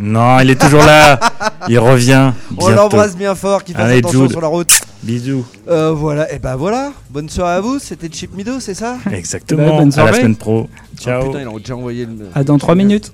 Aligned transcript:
Non, 0.00 0.40
il 0.40 0.50
est 0.50 0.60
toujours 0.60 0.82
là. 0.82 1.20
il 1.68 1.78
revient. 1.78 2.32
On 2.58 2.68
l'embrasse 2.68 3.16
bien 3.16 3.36
fort, 3.36 3.62
qu'il 3.62 3.76
fasse 3.76 3.84
Allez, 3.84 3.98
attention 3.98 4.22
Jude. 4.22 4.32
sur 4.32 4.40
la 4.40 4.48
route. 4.48 4.80
Bisous. 5.04 5.46
Euh, 5.68 5.92
voilà, 5.92 6.32
et 6.32 6.40
ben 6.40 6.56
voilà. 6.56 6.90
Bonne 7.10 7.28
soirée 7.28 7.54
à 7.54 7.60
vous, 7.60 7.78
c'était 7.78 8.08
Chip 8.10 8.34
Mido, 8.34 8.58
c'est 8.58 8.74
ça? 8.74 8.96
Exactement. 9.12 9.62
Bah, 9.62 9.76
bonne 9.78 9.82
à 9.82 9.84
la 9.84 9.92
soirée. 9.92 10.16
semaine 10.16 10.34
pro. 10.34 10.68
Ah, 10.74 10.80
Ciao. 11.00 11.26
putain, 11.26 11.42
ils 11.42 11.48
ont 11.48 11.58
déjà 11.58 11.76
envoyé 11.76 12.06
le. 12.06 12.28
À 12.34 12.42
dans 12.42 12.58
3 12.58 12.74
minutes. 12.74 13.12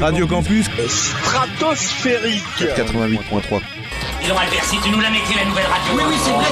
Radio 0.00 0.26
Campus 0.26 0.66
stratosphérique. 0.88 2.42
88.3. 2.58 3.60
Dis 4.20 4.28
donc 4.28 4.36
Albert, 4.36 4.64
si 4.64 4.78
tu 4.82 4.90
nous 4.90 5.00
la 5.00 5.10
mettais 5.10 5.36
la 5.36 5.44
nouvelle 5.44 5.66
radio. 5.66 5.94
Oui, 5.94 6.02
oui, 6.08 6.16
c'est 6.24 6.32
vrai, 6.32 6.48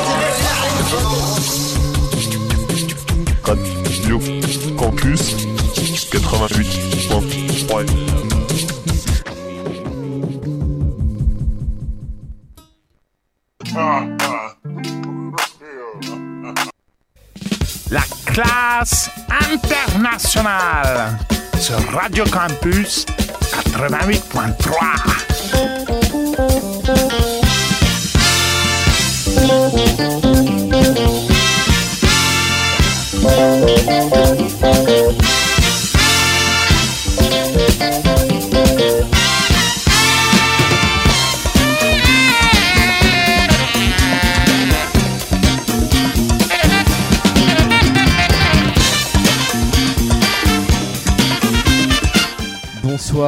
Radio 3.43 4.21
Campus 4.77 5.35
88.3. 6.11 7.87
La 17.91 18.03
classe 18.25 19.11
internationale 19.29 21.19
sur 21.59 21.79
Radio 21.93 22.25
Campus 22.25 23.05
88.3. 23.73 25.27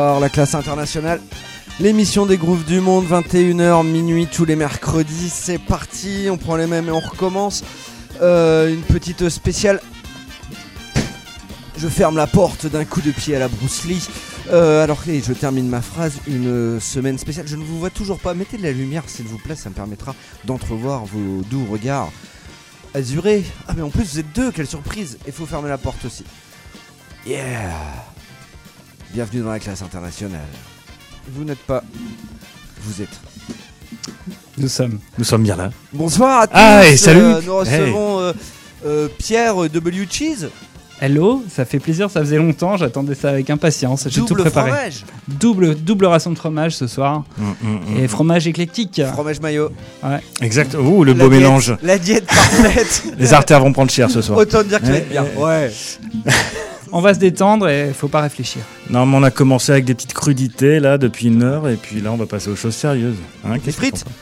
La 0.09 0.31
classe 0.31 0.55
internationale. 0.55 1.21
L'émission 1.81 2.25
des 2.25 2.39
grooves 2.39 2.65
du 2.65 2.81
monde, 2.81 3.05
21h, 3.07 3.87
minuit, 3.87 4.27
tous 4.27 4.47
les 4.47 4.57
mercredis. 4.57 5.29
C'est 5.29 5.59
parti, 5.59 6.29
on 6.31 6.39
prend 6.39 6.57
les 6.57 6.67
mêmes 6.67 6.89
et 6.89 6.91
on 6.91 6.99
recommence. 6.99 7.63
Euh, 8.23 8.73
une 8.73 8.81
petite 8.81 9.29
spéciale. 9.29 9.81
Je 11.77 11.89
ferme 11.89 12.17
la 12.17 12.27
porte 12.27 12.67
d'un 12.67 12.87
coup 12.87 13.03
de 13.03 13.11
pied 13.11 13.37
à 13.37 13.39
la 13.39 13.49
Bruce 13.49 13.85
Lee. 13.85 14.09
Euh, 14.51 14.83
alors 14.83 15.05
que 15.05 15.13
je 15.21 15.33
termine 15.35 15.69
ma 15.69 15.83
phrase, 15.83 16.15
une 16.27 16.81
semaine 16.81 17.19
spéciale. 17.19 17.47
Je 17.47 17.57
ne 17.57 17.63
vous 17.63 17.79
vois 17.79 17.91
toujours 17.91 18.19
pas. 18.19 18.33
Mettez 18.33 18.57
de 18.57 18.63
la 18.63 18.73
lumière, 18.73 19.05
s'il 19.07 19.27
vous 19.27 19.39
plaît, 19.39 19.57
ça 19.57 19.69
me 19.69 19.75
permettra 19.75 20.15
d'entrevoir 20.47 21.05
vos 21.05 21.43
doux 21.51 21.67
regards 21.71 22.11
azurés. 22.95 23.45
Ah, 23.69 23.75
mais 23.77 23.83
en 23.83 23.91
plus, 23.91 24.05
vous 24.15 24.19
êtes 24.21 24.33
deux, 24.35 24.51
quelle 24.51 24.67
surprise! 24.67 25.19
Il 25.27 25.35
faut 25.35 25.47
fermer 25.47 25.69
la 25.69 25.79
porte 25.79 26.05
aussi. 26.07 26.25
Yeah! 27.27 28.17
Bienvenue 29.13 29.43
dans 29.43 29.51
la 29.51 29.59
classe 29.59 29.83
internationale. 29.83 30.41
Vous 31.33 31.45
n'êtes 31.45 31.59
pas. 31.61 31.83
Vous 32.83 33.03
êtes. 33.03 33.09
Nous 34.59 34.69
sommes. 34.69 34.99
Nous 35.17 35.25
sommes 35.25 35.43
bien 35.43 35.57
là. 35.57 35.71
Bonsoir 35.93 36.41
à 36.43 36.47
tous. 36.47 36.53
Ah, 36.57 36.87
et 36.87 36.97
salut. 36.97 37.21
euh, 37.21 37.41
nous 37.45 37.57
recevons 37.57 38.21
euh, 38.21 38.33
euh, 38.87 39.09
Pierre 39.19 39.55
W. 39.69 40.07
Cheese. 40.11 40.49
Hello, 41.01 41.45
ça 41.49 41.65
fait 41.65 41.79
plaisir, 41.79 42.11
ça 42.11 42.19
faisait 42.21 42.39
longtemps, 42.39 42.77
j'attendais 42.77 43.15
ça 43.15 43.29
avec 43.31 43.49
impatience. 43.51 44.09
J'ai 44.11 44.21
tout 44.21 44.27
Double 44.27 44.41
préparé. 44.43 44.71
fromage. 44.73 45.05
Double, 45.29 45.77
double 45.77 46.07
ration 46.07 46.33
de 46.33 46.37
fromage 46.39 46.73
ce 46.75 46.89
soir. 46.89 47.23
Mm, 47.37 47.45
mm, 47.45 47.69
mm. 47.69 47.99
Et 48.01 48.09
fromage 48.09 48.49
éclectique. 48.49 49.01
Fromage 49.13 49.41
maillot. 49.41 49.71
Exact. 50.41 50.75
Ouh, 50.75 51.05
le 51.05 51.13
La 51.13 51.19
beau 51.25 51.31
diète- 51.31 51.41
mélange. 51.41 51.77
La 51.85 51.99
diète 51.99 52.27
parfaite. 52.27 53.05
Les 53.19 53.33
artères 53.33 53.61
vont 53.61 53.73
prendre 53.73 53.93
cher 53.93 54.11
ce 54.11 54.21
soir. 54.21 54.39
Autant 54.39 54.65
dire 54.65 54.81
que 54.81 54.87
ça 54.87 54.93
va 54.93 54.99
être 54.99 55.09
bien. 55.09 55.25
Ouais. 55.39 55.71
On 56.91 57.01
va 57.01 57.15
se 57.15 57.21
détendre 57.21 57.69
et 57.69 57.93
faut 57.93 58.09
pas 58.09 58.23
réfléchir. 58.23 58.63
Non, 58.91 59.05
mais 59.07 59.17
on 59.17 59.23
a 59.23 59.31
commencé 59.31 59.73
avec 59.73 59.85
des 59.85 59.95
petites 59.95 60.15
crudités 60.15 60.81
là 60.81 60.97
depuis 60.99 61.27
une 61.29 61.43
heure 61.43 61.69
et 61.69 61.77
puis 61.77 62.01
là 62.01 62.11
on 62.13 62.17
va 62.17 62.27
passer 62.27 62.49
aux 62.51 62.57
choses 62.57 62.75
sérieuses. 62.75 63.17
Hein, 63.45 63.57
Les 63.65 63.73
frites 63.73 63.93
t'en 63.93 63.99
penses 64.01 64.15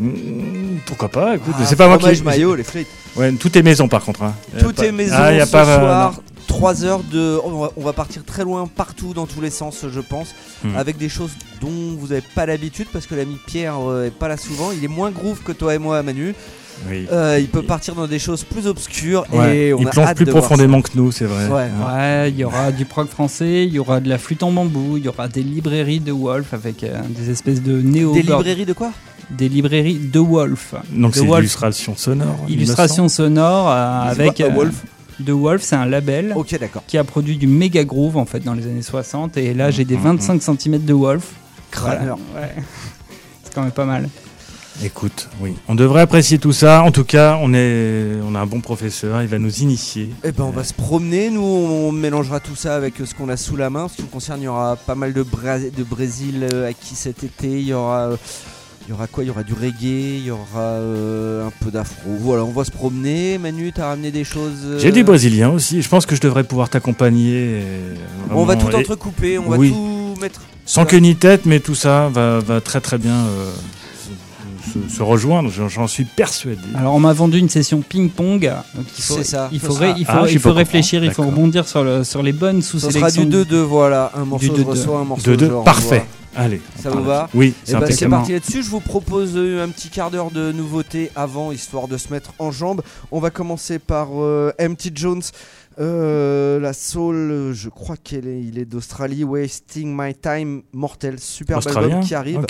Mm, 0.00 0.78
Pourquoi 0.86 1.10
pas 1.10 1.36
Écoute, 1.36 1.54
Ah, 1.58 1.66
c'est 1.66 1.76
pas 1.76 1.86
moi 1.86 1.98
qui. 1.98 2.04
Fromage 2.04 2.22
maillot, 2.22 2.54
les 2.54 2.64
frites. 2.64 2.88
Ouais, 3.14 3.30
tout 3.32 3.56
est 3.56 3.62
maison 3.62 3.88
par 3.88 4.02
contre. 4.02 4.22
hein. 4.22 4.34
Tout 4.58 4.72
pas- 4.72 4.86
est 4.86 4.90
maison 4.92 5.14
Ah, 5.18 5.32
y 5.34 5.40
a 5.40 5.44
ce 5.46 5.52
pas, 5.52 5.68
euh, 5.68 5.78
soir. 5.80 6.12
non. 6.12 6.22
3 6.48 6.84
heures 6.84 7.02
de. 7.04 7.38
On 7.44 7.82
va, 7.82 7.92
partir 7.92 8.24
très 8.24 8.42
loin 8.42 8.66
partout 8.66 9.12
dans 9.14 9.26
tous 9.26 9.40
les 9.42 9.50
sens, 9.50 9.84
je 9.92 10.00
pense. 10.00 10.34
Hmm. 10.64 10.76
Avec 10.76 10.96
des 10.96 11.10
choses 11.10 11.32
dont 11.60 11.68
vous 11.98 12.08
n'avez 12.08 12.22
pas 12.34 12.46
l'habitude 12.46 12.86
parce 12.92 13.06
que 13.06 13.14
l'ami 13.14 13.36
Pierre 13.46 13.76
euh, 13.86 14.06
est 14.06 14.10
pas 14.10 14.28
là 14.28 14.36
souvent. 14.38 14.70
Il 14.72 14.82
est 14.82 14.88
moins 14.88 15.10
groove 15.10 15.40
que 15.44 15.52
toi 15.52 15.74
et 15.74 15.78
moi, 15.78 16.02
Manu. 16.02 16.34
Oui. 16.88 17.06
Euh, 17.12 17.38
il 17.40 17.48
peut 17.48 17.62
partir 17.62 17.94
dans 17.94 18.06
des 18.06 18.18
choses 18.18 18.42
plus 18.44 18.66
obscures 18.66 19.24
Ouais, 19.32 19.56
et 19.68 19.74
on 19.74 19.78
il 19.80 19.86
a 19.86 19.90
plonge 19.90 20.06
hâte 20.06 20.16
plus 20.16 20.24
de 20.26 20.30
voir 20.32 20.42
profondément 20.44 20.82
que 20.82 20.90
nous, 20.94 21.12
c'est 21.12 21.24
vrai. 21.26 21.46
Ouais. 21.48 21.68
Ouais, 21.86 22.30
il 22.30 22.36
y 22.38 22.44
aura 22.44 22.72
du 22.72 22.84
prog 22.84 23.08
français, 23.08 23.64
il 23.66 23.72
y 23.72 23.78
aura 23.78 24.00
de 24.00 24.08
la 24.08 24.18
flûte 24.18 24.42
en 24.42 24.50
bambou, 24.52 24.96
il 24.96 25.04
y 25.04 25.08
aura 25.08 25.28
des 25.28 25.42
librairies 25.42 26.00
de 26.00 26.12
Wolf 26.12 26.52
avec 26.54 26.82
euh, 26.82 27.00
des 27.08 27.30
espèces 27.30 27.62
de 27.62 27.80
néo 27.80 28.12
Des 28.14 28.22
librairies 28.22 28.66
de 28.66 28.72
quoi? 28.72 28.90
Des 29.30 29.48
librairies 29.48 29.98
de 29.98 30.18
Wolf. 30.18 30.74
Donc 30.90 31.12
de 31.14 31.18
c'est 31.20 31.26
Wolf. 31.26 31.40
illustration 31.40 31.94
sonore. 31.96 32.36
Illustration 32.48 33.08
sonore 33.08 33.70
euh, 33.70 34.02
C'est 34.14 34.20
avec 34.20 34.36
quoi, 34.36 34.46
euh, 34.46 34.50
Wolf? 34.50 34.74
de 35.20 35.32
Wolf, 35.32 35.62
c'est 35.62 35.76
un 35.76 35.86
label 35.86 36.32
Ok, 36.34 36.58
d'accord. 36.58 36.82
qui 36.86 36.98
a 36.98 37.04
produit 37.04 37.36
du 37.36 37.46
méga 37.46 37.84
groove 37.84 38.16
en 38.16 38.24
fait 38.26 38.40
dans 38.40 38.54
les 38.54 38.66
années 38.66 38.82
60 38.82 39.36
et 39.36 39.54
là 39.54 39.70
j'ai 39.70 39.84
des 39.84 39.96
Mhm. 39.96 40.16
25 40.18 40.42
cm 40.42 40.84
de 40.84 40.92
Wolf. 40.94 41.28
Voilà. 41.74 41.96
Crâneur. 41.96 42.18
Ouais. 42.34 42.54
C'est 43.44 43.54
quand 43.54 43.62
même 43.62 43.70
pas 43.70 43.84
mal. 43.84 44.08
Écoute, 44.82 45.28
oui, 45.40 45.54
on 45.68 45.74
devrait 45.74 46.00
apprécier 46.00 46.38
tout 46.38 46.52
ça. 46.52 46.82
En 46.82 46.90
tout 46.90 47.04
cas, 47.04 47.38
on 47.42 47.52
est, 47.54 48.06
on 48.26 48.34
a 48.34 48.40
un 48.40 48.46
bon 48.46 48.60
professeur. 48.60 49.20
Il 49.22 49.28
va 49.28 49.38
nous 49.38 49.58
initier. 49.60 50.08
Eh 50.24 50.32
ben 50.32 50.44
on 50.44 50.50
va 50.50 50.64
se 50.64 50.72
promener, 50.72 51.28
nous 51.30 51.42
on 51.42 51.92
mélangera 51.92 52.40
tout 52.40 52.56
ça 52.56 52.74
avec 52.74 53.00
euh, 53.00 53.06
ce 53.06 53.14
qu'on 53.14 53.28
a 53.28 53.36
sous 53.36 53.54
la 53.56 53.68
main. 53.70 53.84
En 53.84 53.88
ce 53.88 53.96
qui 53.96 54.02
me 54.02 54.08
concerne, 54.08 54.40
il 54.40 54.44
y 54.44 54.48
aura 54.48 54.76
pas 54.76 54.94
mal 54.94 55.12
de, 55.12 55.22
Bra- 55.22 55.58
de 55.58 55.84
Brésil 55.84 56.48
euh, 56.52 56.68
acquis 56.68 56.94
cet 56.96 57.22
été. 57.22 57.48
Il 57.60 57.66
y 57.68 57.74
aura, 57.74 58.08
euh, 58.12 58.16
il 58.88 58.90
y 58.90 58.92
aura 58.94 59.06
quoi? 59.06 59.22
Il 59.22 59.26
y 59.26 59.30
aura 59.30 59.42
du 59.42 59.52
reggae, 59.52 60.18
il 60.18 60.24
y 60.24 60.30
aura 60.30 60.60
euh, 60.60 61.46
un 61.46 61.52
peu 61.64 61.70
d'afro. 61.70 62.10
Voilà, 62.18 62.42
on 62.42 62.50
va 62.52 62.64
se 62.64 62.70
promener. 62.72 63.36
Manu, 63.38 63.72
t'as 63.74 63.88
ramené 63.88 64.10
des 64.10 64.24
choses. 64.24 64.58
euh, 64.64 64.78
J'ai 64.80 64.90
des 64.90 65.02
Brésiliens 65.04 65.50
aussi. 65.50 65.82
Je 65.82 65.88
pense 65.88 66.06
que 66.06 66.16
je 66.16 66.20
devrais 66.22 66.44
pouvoir 66.44 66.70
t'accompagner. 66.70 67.60
On 68.30 68.44
va 68.46 68.56
tout 68.56 68.70
et- 68.70 68.74
entrecouper, 68.76 69.38
on 69.38 69.48
Oui. 69.50 69.68
va 69.68 69.74
tout 69.76 70.14
mettre. 70.20 70.40
Sans 70.64 70.86
queue 70.86 70.96
ni 70.98 71.14
tête, 71.14 71.44
mais 71.44 71.60
tout 71.60 71.74
ça 71.74 72.08
va, 72.08 72.38
va 72.40 72.60
très 72.62 72.80
très 72.80 72.96
bien 72.96 73.14
euh, 73.14 73.50
se, 74.88 75.02
rejoindre. 75.02 75.50
J'en- 75.50 75.68
suis 75.86 76.04
persuadé. 76.04 76.60
Alors 76.74 76.94
on 76.94 77.00
m'a 77.00 77.12
vendu 77.12 77.38
une 77.38 77.48
session 77.48 77.82
ping-pong. 77.86 78.50
Donc 78.74 78.86
il 78.96 79.02
faut, 79.04 79.14
C'est 79.16 79.24
ça. 79.24 79.48
il 79.52 79.60
faut, 79.60 79.72
ré- 79.74 79.94
il 79.98 80.04
Ah, 80.08 80.24
il 80.28 80.38
réfléchir, 80.50 81.04
il 81.04 81.10
faut 81.12 81.22
D'accord. 81.22 81.36
rebondir 81.36 81.68
sur, 81.68 81.84
le, 81.84 82.04
sur 82.04 82.22
les 82.22 82.32
bonnes 82.32 82.62
Ce 82.62 82.78
sera 82.78 82.90
sous-sélections. 82.92 83.24
du 83.24 83.30
2-2, 83.44 83.56
voilà. 83.62 84.10
Un 84.14 84.24
morceau, 84.24 84.46
2-2. 84.54 84.62
reçoa 84.64 84.98
un 85.00 85.04
morceau. 85.04 85.30
De 85.30 85.36
deux, 85.36 85.46
je 85.46 85.50
renvoie. 85.52 85.64
parfait. 85.64 86.04
Allez. 86.34 86.62
Ça 86.82 86.88
part 86.88 86.98
vous 86.98 87.04
va 87.04 87.28
Oui, 87.34 87.52
Eh 87.54 87.60
c'est 87.64 87.72
ben, 87.74 87.80
c'est 87.80 87.84
impeccable. 87.84 88.10
parti 88.12 88.32
là-dessus. 88.32 88.62
Je 88.62 88.70
vous 88.70 88.80
propose 88.80 89.32
euh, 89.36 89.62
un 89.62 89.68
petit 89.68 89.90
quart 89.90 90.10
d'heure 90.10 90.30
de 90.30 90.50
nouveautés 90.50 91.10
avant, 91.14 91.52
histoire 91.52 91.88
de 91.88 91.98
se 91.98 92.10
mettre 92.10 92.30
en 92.38 92.50
jambes. 92.50 92.80
On 93.10 93.20
va 93.20 93.28
commencer 93.28 93.78
par 93.78 94.08
euh, 94.14 94.50
MT 94.58 94.92
Jones. 94.94 95.20
Euh, 95.78 96.60
la 96.60 96.72
soul, 96.72 97.52
je 97.52 97.68
crois 97.68 97.96
qu'il 97.96 98.26
est, 98.26 98.40
il 98.40 98.58
est 98.58 98.64
d'Australie. 98.64 99.24
Wasting 99.24 99.94
My 99.96 100.14
Time, 100.14 100.62
mortel, 100.72 101.18
super 101.18 101.66
album 101.66 102.00
qui 102.00 102.14
arrive. 102.14 102.44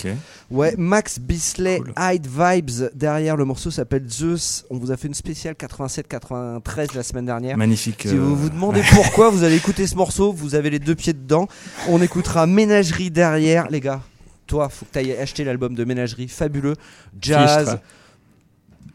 Ouais, 0.50 0.74
Max 0.76 1.18
Bisley, 1.18 1.78
Cool. 1.78 1.92
Hide 1.98 2.26
Vibes. 2.26 2.90
Derrière, 2.94 3.36
le 3.36 3.44
morceau 3.44 3.70
s'appelle 3.70 4.08
Zeus. 4.08 4.64
On 4.70 4.78
vous 4.78 4.90
a 4.90 4.96
fait 4.96 5.08
une 5.08 5.14
spéciale 5.14 5.54
87-93 5.54 6.94
la 6.94 7.02
semaine 7.02 7.26
dernière. 7.26 7.56
Magnifique. 7.56 8.02
Si 8.02 8.16
euh, 8.16 8.20
vous 8.20 8.36
vous 8.36 8.50
demandez 8.50 8.82
pourquoi 8.94 9.30
vous 9.30 9.44
allez 9.44 9.56
écouter 9.56 9.86
ce 9.86 9.96
morceau, 9.96 10.32
vous 10.32 10.54
avez 10.54 10.70
les 10.70 10.78
deux 10.78 10.94
pieds 10.94 11.12
dedans. 11.12 11.48
On 11.88 12.00
écoutera 12.02 12.46
Ménagerie 12.46 13.10
derrière, 13.10 13.68
les 13.70 13.80
gars. 13.80 14.00
Toi, 14.46 14.68
faut 14.68 14.84
que 14.84 14.92
tu 14.92 14.98
ailles 14.98 15.12
acheter 15.12 15.44
l'album 15.44 15.74
de 15.74 15.84
Ménagerie, 15.84 16.28
fabuleux. 16.28 16.74
Jazz. 17.20 17.78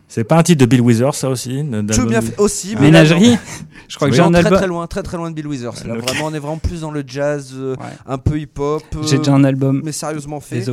C'est 0.09 0.23
pas 0.23 0.37
un 0.37 0.43
titre 0.43 0.61
de 0.61 0.65
Bill 0.65 0.79
Withers, 0.81 1.13
ça 1.13 1.29
aussi 1.29 1.63
aussi. 2.37 2.75
mais 2.75 2.81
Ménagerie 2.87 3.31
là, 3.31 3.37
Je 3.89 3.95
crois 3.97 4.09
que 4.09 4.15
j'ai 4.15 4.21
un 4.21 4.31
très, 4.31 4.39
album. 4.45 4.57
très 4.57 4.67
loin, 4.67 4.87
très 4.87 5.03
très 5.03 5.17
loin 5.17 5.29
de 5.29 5.35
Bill 5.35 5.47
Withers. 5.47 5.85
Là, 5.85 5.95
vraiment, 5.95 6.25
on 6.27 6.33
est 6.33 6.39
vraiment 6.39 6.57
plus 6.57 6.81
dans 6.81 6.91
le 6.91 7.03
jazz, 7.05 7.51
euh, 7.55 7.75
Ouais. 7.75 7.85
un 8.05 8.17
peu 8.17 8.39
hip-hop. 8.39 8.83
euh, 8.95 9.03
J'ai 9.03 9.17
déjà 9.17 9.33
un 9.33 9.43
album. 9.43 9.81
mais 9.83 9.91
sérieusement 9.91 10.39
fait. 10.39 10.63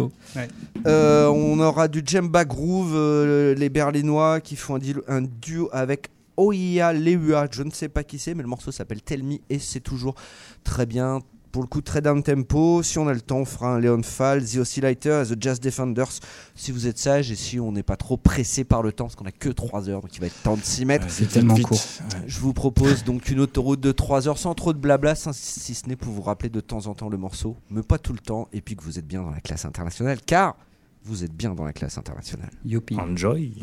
Euh, 0.86 1.26
on 1.28 1.58
aura 1.60 1.88
du 1.88 2.02
Jemba 2.06 2.44
Groove, 2.44 2.92
euh, 2.94 3.54
les 3.56 3.68
Berlinois 3.70 4.40
qui 4.40 4.54
font 4.56 4.78
un 5.08 5.22
duo 5.22 5.68
avec 5.72 6.10
Oia 6.36 6.92
Leua. 6.92 7.46
Je 7.50 7.62
ne 7.64 7.70
sais 7.70 7.88
pas 7.88 8.04
qui 8.04 8.18
c'est, 8.18 8.34
mais 8.34 8.42
le 8.42 8.48
morceau 8.48 8.70
s'appelle 8.72 9.02
Tell 9.02 9.22
Me 9.22 9.36
et 9.50 9.58
c'est 9.58 9.80
toujours 9.80 10.14
très 10.62 10.86
bien. 10.86 11.20
Pour 11.54 11.62
le 11.62 11.68
coup 11.68 11.82
très 11.82 12.02
down 12.02 12.20
tempo. 12.20 12.82
Si 12.82 12.98
on 12.98 13.06
a 13.06 13.14
le 13.14 13.20
temps, 13.20 13.38
on 13.38 13.44
fera 13.44 13.76
un 13.76 13.78
Leon 13.78 14.02
Fall, 14.02 14.44
The 14.44 14.56
Oscillator 14.56 15.22
et 15.22 15.36
The 15.36 15.40
Jazz 15.40 15.60
Defenders. 15.60 16.18
Si 16.56 16.72
vous 16.72 16.88
êtes 16.88 16.98
sage 16.98 17.30
et 17.30 17.36
si 17.36 17.60
on 17.60 17.70
n'est 17.70 17.84
pas 17.84 17.96
trop 17.96 18.16
pressé 18.16 18.64
par 18.64 18.82
le 18.82 18.90
temps, 18.90 19.04
parce 19.04 19.14
qu'on 19.14 19.24
a 19.24 19.30
que 19.30 19.50
3 19.50 19.88
heures, 19.88 20.00
donc 20.00 20.16
il 20.16 20.20
va 20.20 20.26
être 20.26 20.42
temps 20.42 20.56
de 20.56 20.64
s'y 20.64 20.84
mettre. 20.84 21.04
Ouais, 21.04 21.12
c'est 21.12 21.28
tellement 21.28 21.54
vite. 21.54 21.68
court. 21.68 21.78
Ouais. 21.78 22.24
Je 22.26 22.40
vous 22.40 22.52
propose 22.52 23.04
donc 23.04 23.30
une 23.30 23.38
autoroute 23.38 23.78
de 23.78 23.92
3 23.92 24.26
heures 24.26 24.38
sans 24.38 24.54
trop 24.54 24.72
de 24.72 24.78
blabla, 24.78 25.14
si 25.14 25.74
ce 25.76 25.88
n'est 25.88 25.94
pour 25.94 26.12
vous 26.12 26.22
rappeler 26.22 26.48
de 26.48 26.58
temps 26.58 26.88
en 26.88 26.94
temps 26.96 27.08
le 27.08 27.18
morceau, 27.18 27.56
mais 27.70 27.84
pas 27.84 27.98
tout 27.98 28.14
le 28.14 28.18
temps, 28.18 28.48
et 28.52 28.60
puis 28.60 28.74
que 28.74 28.82
vous 28.82 28.98
êtes 28.98 29.06
bien 29.06 29.22
dans 29.22 29.30
la 29.30 29.40
classe 29.40 29.64
internationale, 29.64 30.18
car 30.26 30.56
vous 31.04 31.22
êtes 31.22 31.36
bien 31.36 31.54
dans 31.54 31.64
la 31.64 31.72
classe 31.72 31.98
internationale. 31.98 32.50
Youpi. 32.64 32.96
Enjoy. 32.98 33.62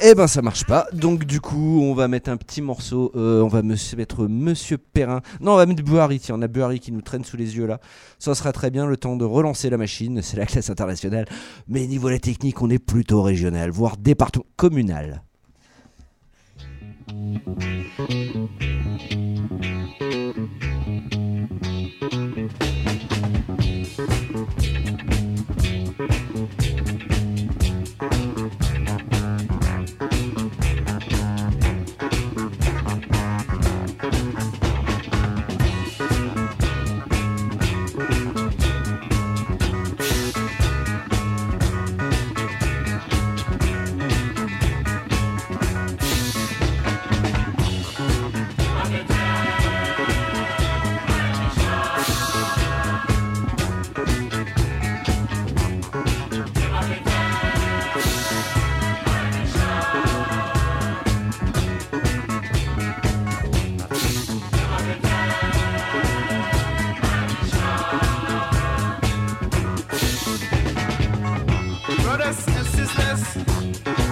Eh 0.00 0.14
ben 0.14 0.28
ça 0.28 0.42
marche 0.42 0.64
pas, 0.64 0.86
donc 0.92 1.24
du 1.24 1.40
coup 1.40 1.80
on 1.82 1.92
va 1.92 2.06
mettre 2.06 2.30
un 2.30 2.36
petit 2.36 2.62
morceau, 2.62 3.10
euh, 3.16 3.42
on 3.42 3.48
va 3.48 3.62
me- 3.62 3.74
mettre 3.96 4.28
Monsieur 4.28 4.78
Perrin, 4.78 5.22
non 5.40 5.54
on 5.54 5.56
va 5.56 5.66
mettre 5.66 5.82
Buhari, 5.82 6.20
tiens 6.20 6.36
on 6.38 6.42
a 6.42 6.46
Buhari 6.46 6.78
qui 6.78 6.92
nous 6.92 7.02
traîne 7.02 7.24
sous 7.24 7.36
les 7.36 7.56
yeux 7.56 7.66
là, 7.66 7.80
ça 8.20 8.36
sera 8.36 8.52
très 8.52 8.70
bien 8.70 8.86
le 8.86 8.96
temps 8.96 9.16
de 9.16 9.24
relancer 9.24 9.70
la 9.70 9.76
machine, 9.76 10.20
c'est 10.22 10.36
la 10.36 10.46
classe 10.46 10.70
internationale, 10.70 11.26
mais 11.66 11.84
niveau 11.88 12.08
la 12.10 12.20
technique 12.20 12.62
on 12.62 12.70
est 12.70 12.78
plutôt 12.78 13.22
régional, 13.22 13.70
voire 13.70 13.96
département 13.96 14.44
communal. 14.56 15.22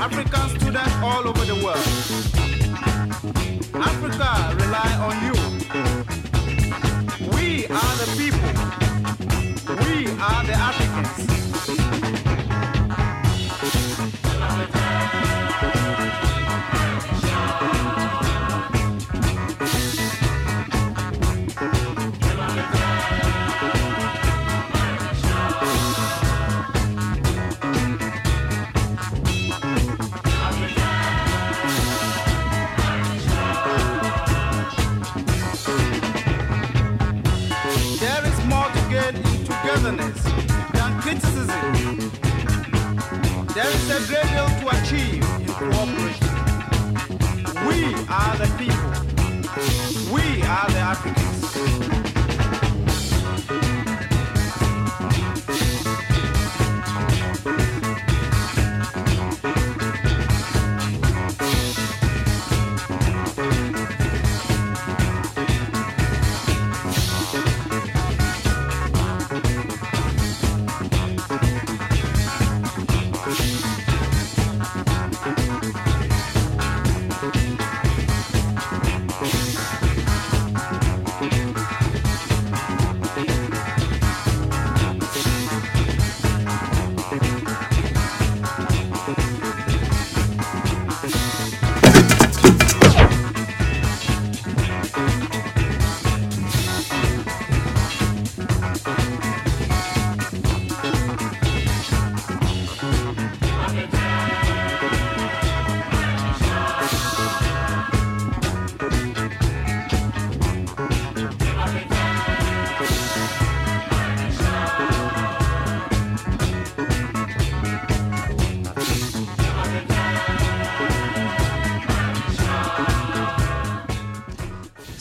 African 0.06 0.61
students 0.61 0.94
all 1.03 1.26
over 1.26 1.44
the 1.44 1.56
world. 1.64 1.96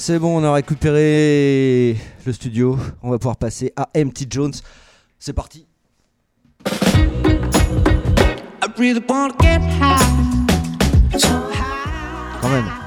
C'est 0.07 0.19
bon, 0.19 0.39
on 0.39 0.43
a 0.43 0.53
récupéré 0.53 1.97
le 2.27 2.31
studio, 2.31 2.77
on 3.01 3.09
va 3.09 3.17
pouvoir 3.17 3.37
passer 3.37 3.73
à 3.75 3.89
MT 3.95 4.31
Jones. 4.31 4.53
C'est 5.17 5.33
parti. 5.33 5.65
Quand 12.39 12.49
même. 12.49 12.84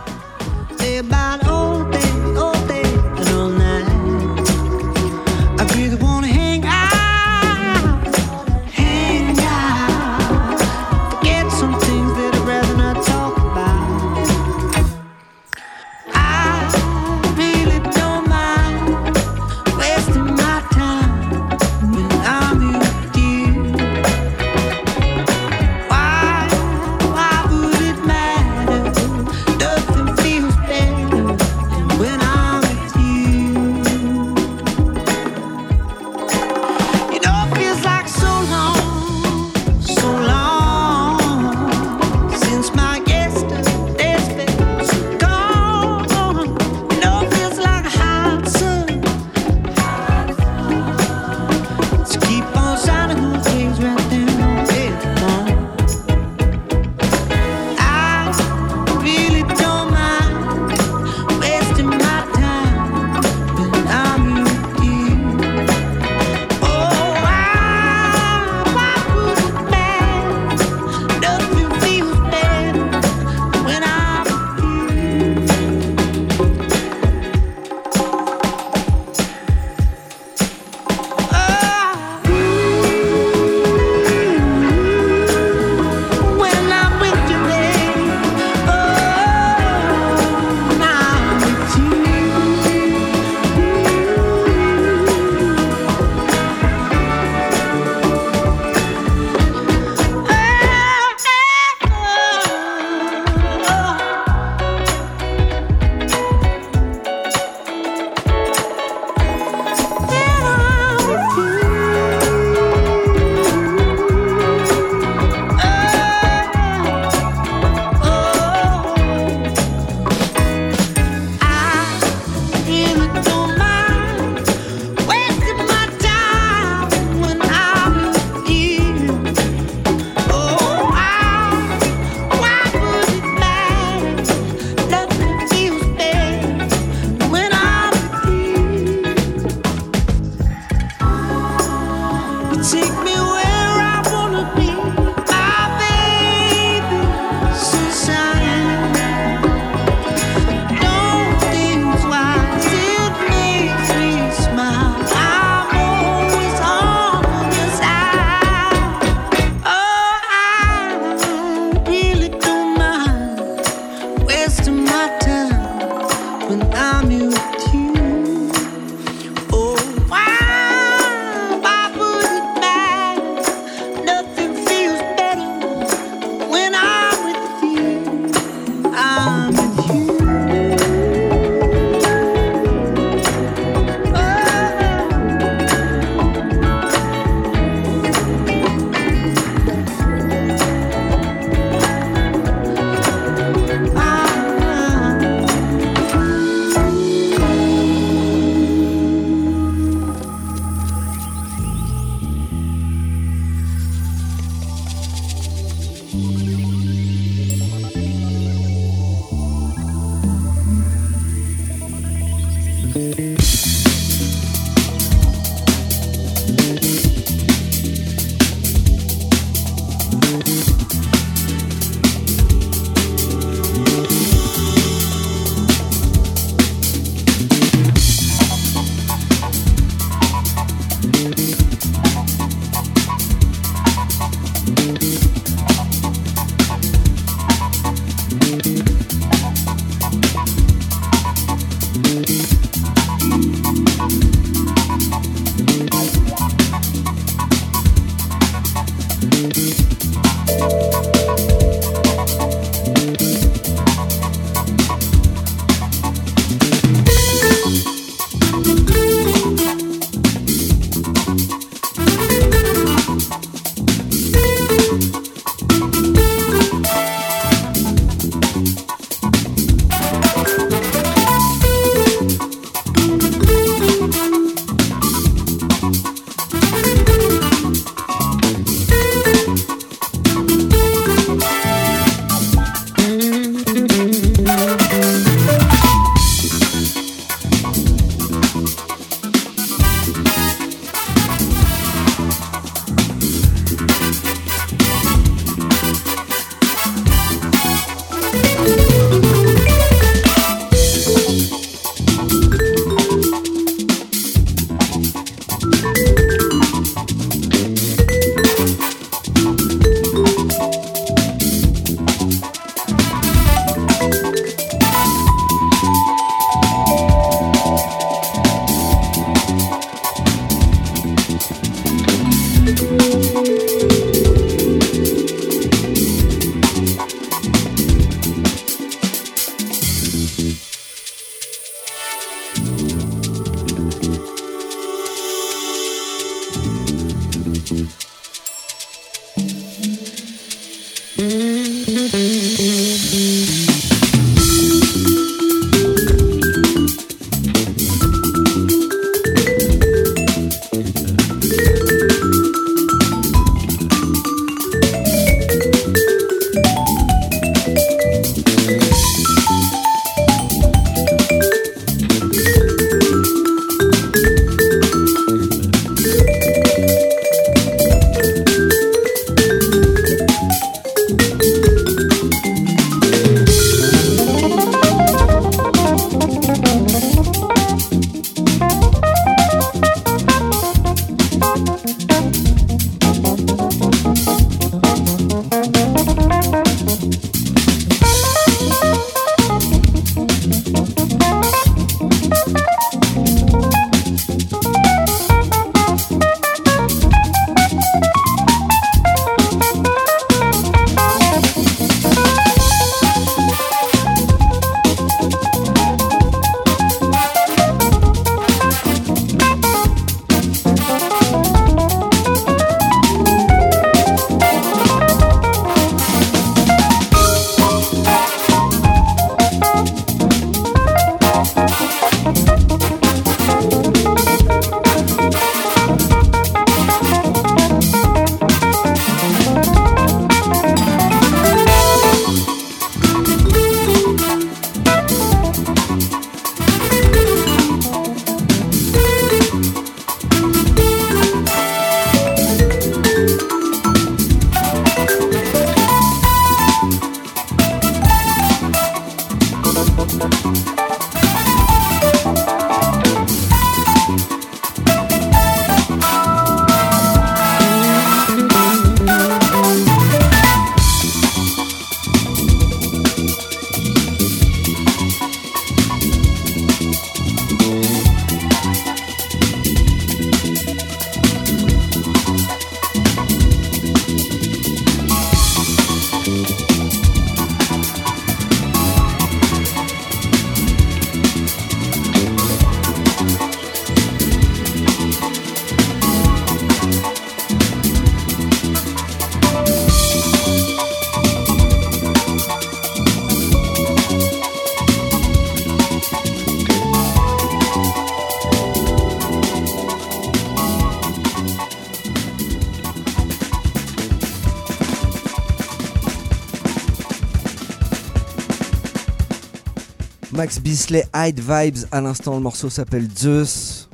Max 510.39 510.61
Bisley, 510.61 511.05
Hide 511.17 511.41
Vibes. 511.41 511.89
À 511.91 512.01
l'instant, 512.01 512.37
le 512.37 512.41
morceau 512.41 512.71
s'appelle 512.71 513.09
Zeus. 513.13 513.89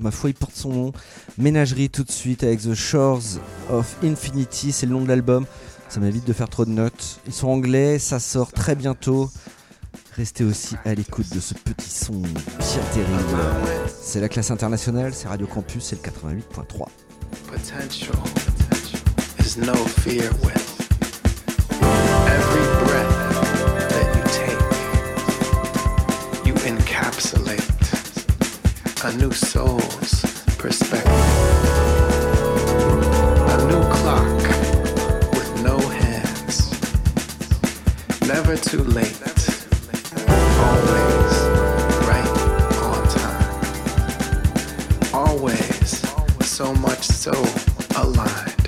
Ma 0.00 0.10
foi, 0.10 0.30
il 0.30 0.34
porte 0.34 0.56
son 0.56 0.70
nom. 0.70 0.92
Ménagerie 1.38 1.88
tout 1.88 2.02
de 2.02 2.10
suite 2.10 2.42
avec 2.42 2.62
The 2.62 2.74
Shores 2.74 3.38
of 3.70 3.96
Infinity. 4.02 4.72
C'est 4.72 4.86
le 4.86 4.92
nom 4.92 5.02
de 5.02 5.06
l'album. 5.06 5.46
Ça 5.88 6.00
m'évite 6.00 6.26
de 6.26 6.32
faire 6.32 6.48
trop 6.48 6.64
de 6.64 6.70
notes. 6.70 7.20
Ils 7.28 7.32
sont 7.32 7.46
anglais, 7.46 8.00
ça 8.00 8.18
sort 8.18 8.50
très 8.50 8.74
bientôt. 8.74 9.30
Restez 10.16 10.42
aussi 10.42 10.74
à 10.84 10.94
l'écoute 10.94 11.32
de 11.32 11.38
ce 11.38 11.54
petit 11.54 11.90
son 11.90 12.14
bien 12.14 12.82
terrible. 12.92 13.38
C'est 14.02 14.20
la 14.20 14.28
classe 14.28 14.50
internationale, 14.50 15.14
c'est 15.14 15.28
Radio 15.28 15.46
Campus, 15.46 15.84
c'est 15.84 16.04
le 16.04 16.10
88.3. 16.10 16.88
a 29.04 29.12
new 29.16 29.30
soul's 29.30 30.22
perspective. 30.56 31.12
A 33.46 33.56
new 33.68 33.82
clock 33.92 34.42
with 35.32 35.62
no 35.62 35.78
hands. 35.78 36.72
Never 38.26 38.56
too 38.56 38.82
late. 38.82 39.16
Always 40.66 41.32
right 42.08 42.28
on 42.82 43.08
time. 43.08 43.54
Always 45.14 46.02
so 46.44 46.74
much 46.74 47.04
so 47.04 47.32
aligned 47.96 48.66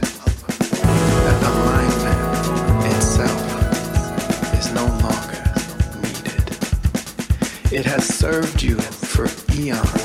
that 1.24 1.42
alignment 1.50 2.94
itself 2.94 3.42
is 4.54 4.70
no 4.72 4.86
longer 4.86 5.42
needed. 6.00 6.48
It 7.72 7.84
has 7.86 8.06
served 8.06 8.62
you 8.62 8.76
for 8.76 9.26
eons. 9.54 9.99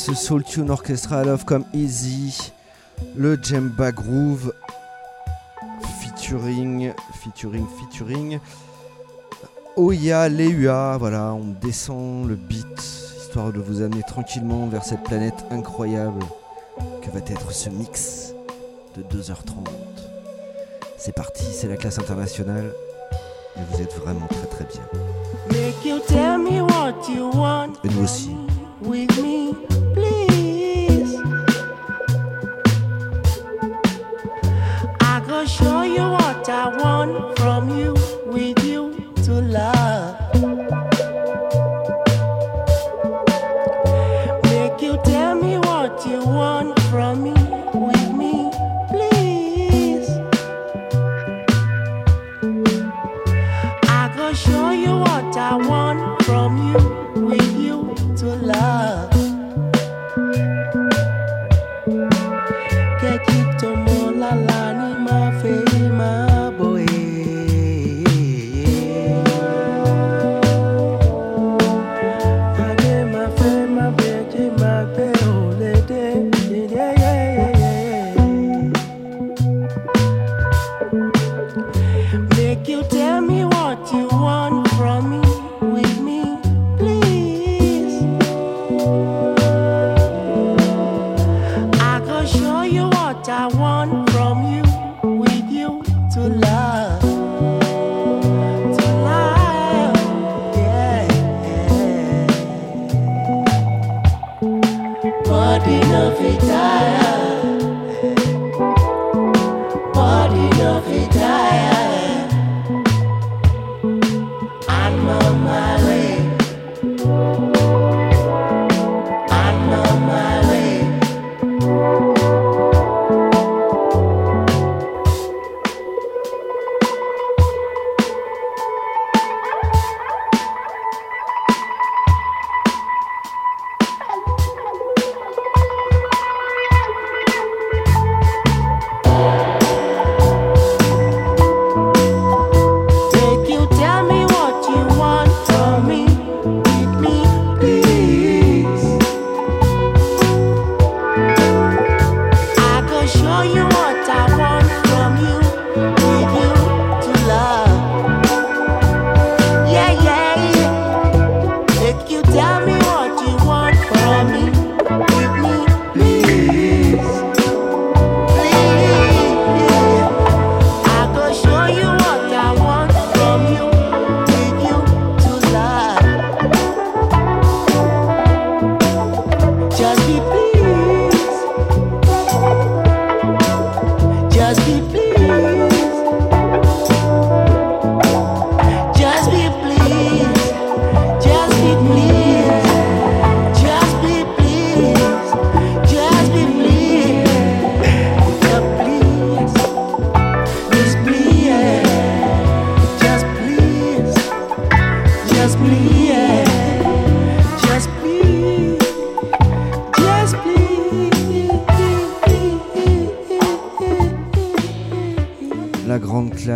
ce 0.00 0.14
soul 0.14 0.42
tune 0.42 0.70
orchestral 0.70 1.28
of 1.28 1.44
comme 1.44 1.64
Easy, 1.74 2.52
le 3.16 3.38
Jemba 3.40 3.92
Groove 3.92 4.54
featuring, 6.00 6.94
featuring, 7.22 7.66
featuring. 7.78 8.40
Oya 9.76 10.30
Leua, 10.30 10.96
voilà, 10.96 11.34
on 11.34 11.54
descend 11.60 12.26
le 12.26 12.36
beat, 12.36 12.64
histoire 13.20 13.52
de 13.52 13.60
vous 13.60 13.82
amener 13.82 14.02
tranquillement 14.02 14.68
vers 14.68 14.84
cette 14.84 15.02
planète 15.02 15.44
incroyable 15.50 16.24
que 17.02 17.10
va 17.10 17.18
être 17.18 17.52
ce 17.52 17.68
mix 17.68 18.32
de 18.96 19.02
2h30. 19.02 19.66
C'est 20.96 21.14
parti, 21.14 21.44
c'est 21.52 21.68
la 21.68 21.76
classe 21.76 21.98
internationale, 21.98 22.72
et 23.56 23.60
vous 23.70 23.82
êtes 23.82 23.94
vraiment 23.98 24.28
très 24.28 24.46
très 24.46 24.64
bien. 24.64 24.82
Et 27.84 27.88
nous 27.90 28.02
aussi. 28.02 28.30
I 36.60 36.68
won. 36.68 37.39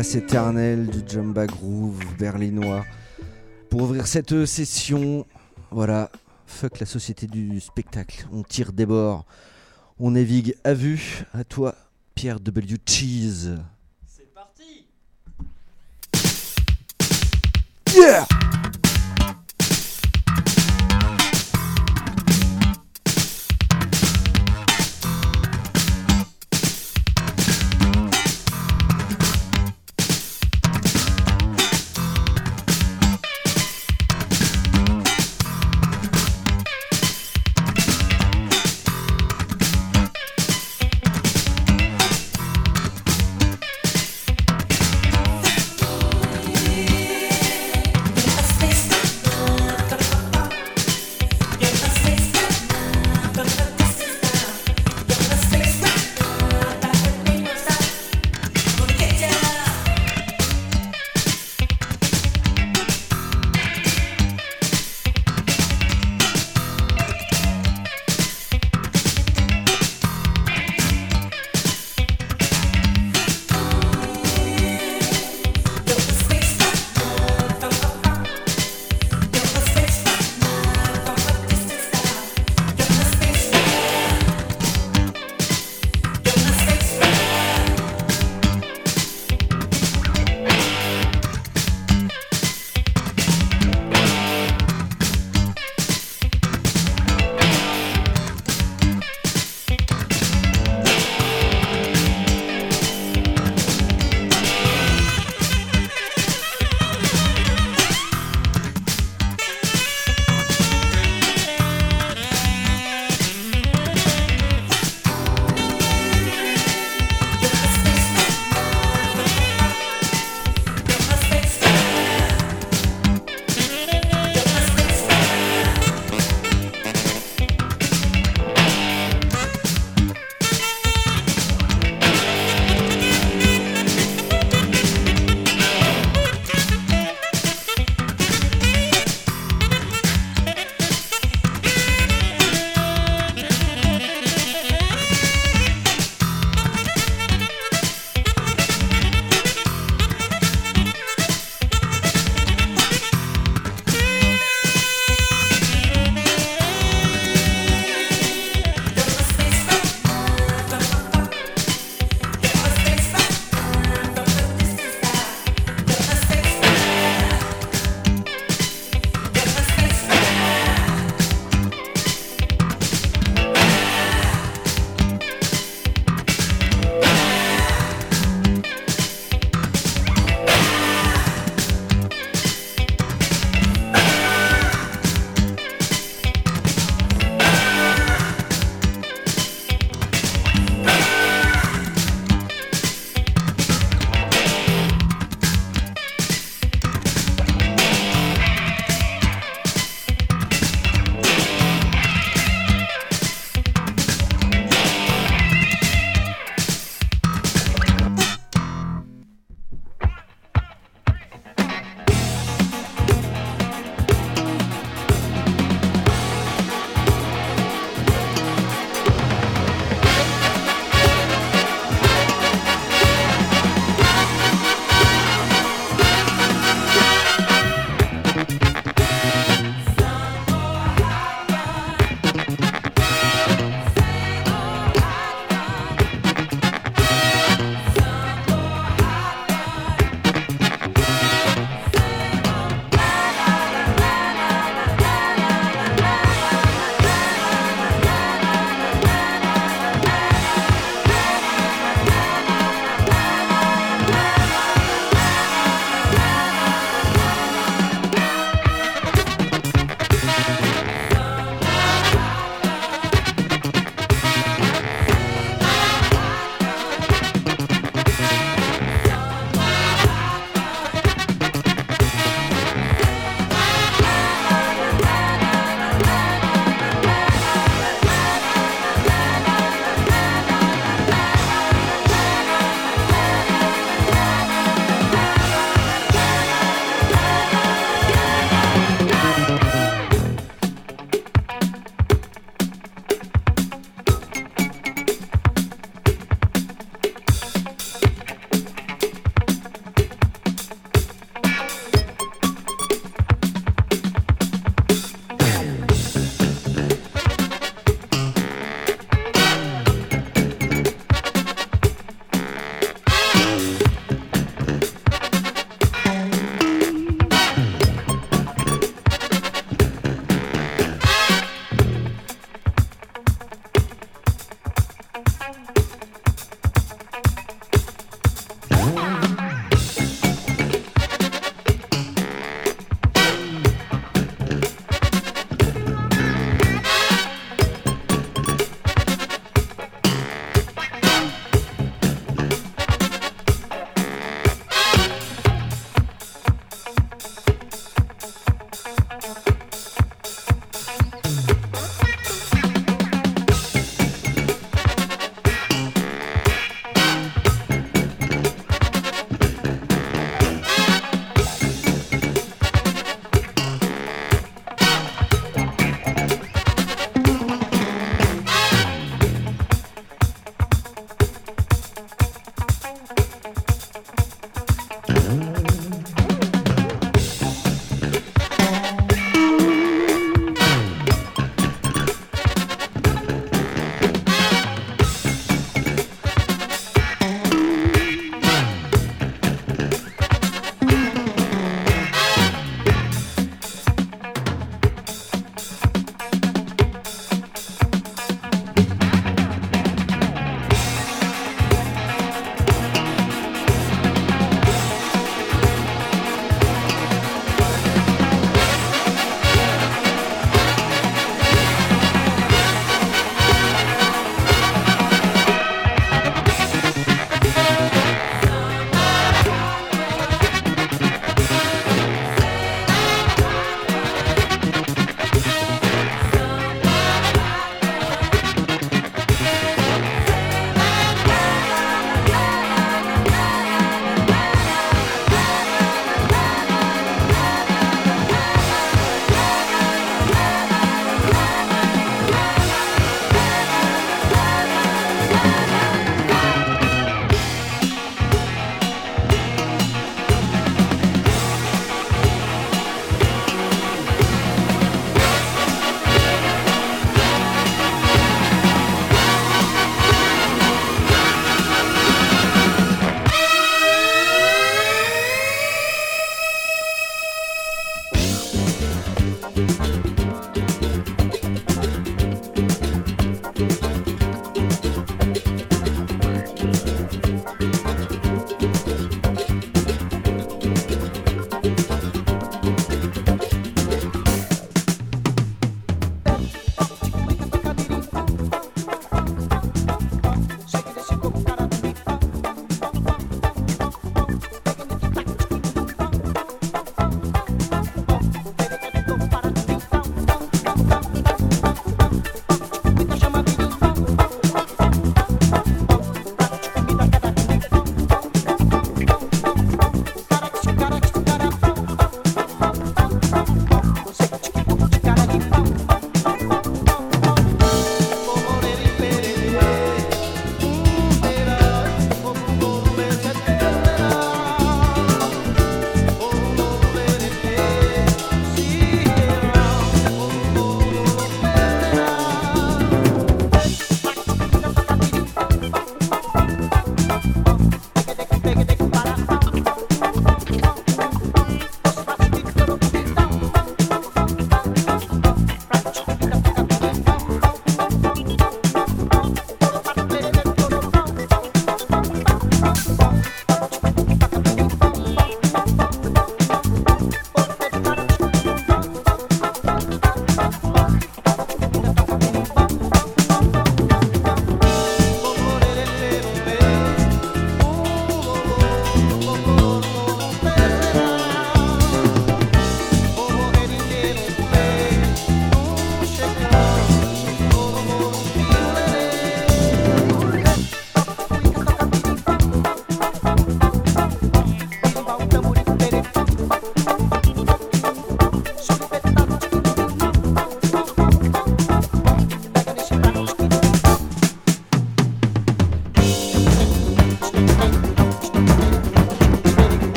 Classe 0.00 0.14
éternelle 0.14 0.86
du 0.86 1.02
Jumba 1.06 1.46
Groove 1.46 2.00
berlinois. 2.18 2.86
Pour 3.68 3.82
ouvrir 3.82 4.06
cette 4.06 4.46
session, 4.46 5.26
voilà, 5.70 6.10
fuck 6.46 6.80
la 6.80 6.86
société 6.86 7.26
du 7.26 7.60
spectacle. 7.60 8.26
On 8.32 8.42
tire 8.42 8.72
des 8.72 8.86
bords, 8.86 9.26
on 9.98 10.12
navigue 10.12 10.56
à 10.64 10.72
vue. 10.72 11.24
À 11.34 11.44
toi, 11.44 11.74
Pierre 12.14 12.40
W. 12.40 12.78
Cheese. 12.86 13.58
C'est 14.06 14.32
parti 14.32 14.86
Yeah! 17.94 18.39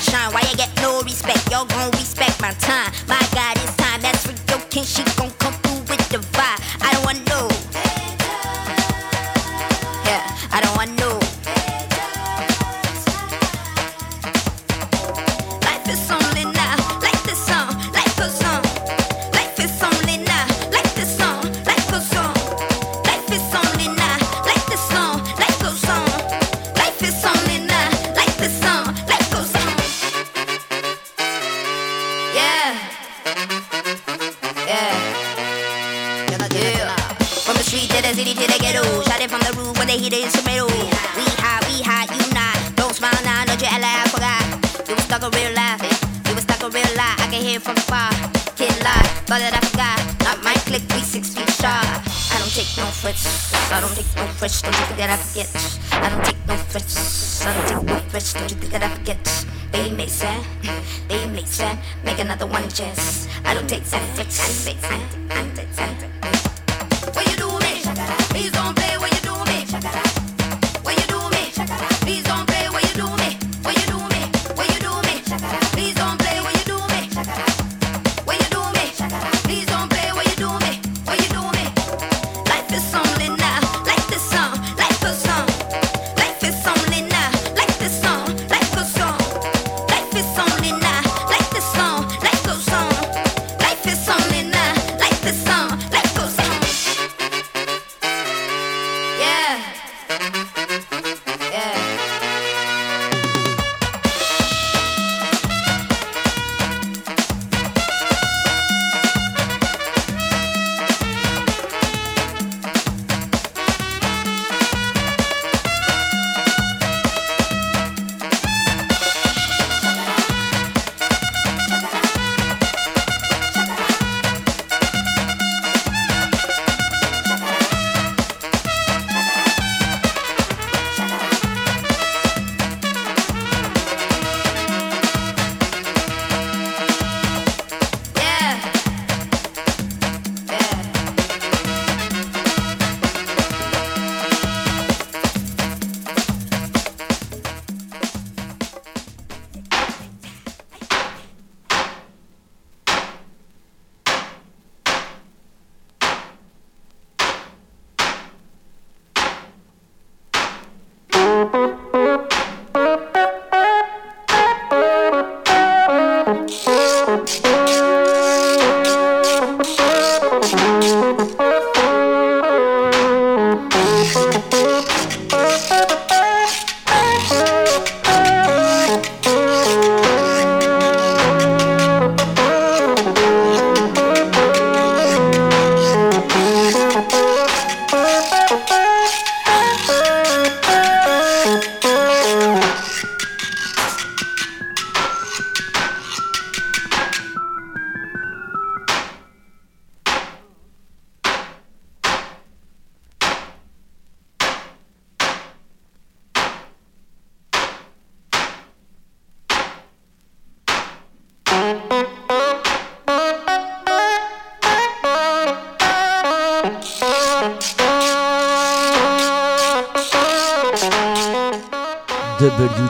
shine. 0.00 0.32
Why 0.32 0.42
you 0.50 0.56
get 0.56 0.70
no 0.80 1.02
respect? 1.02 1.50
Y'all 1.50 1.64
gon' 1.64 1.90
respect 1.92 2.40
my 2.40 2.52
time. 2.52 2.87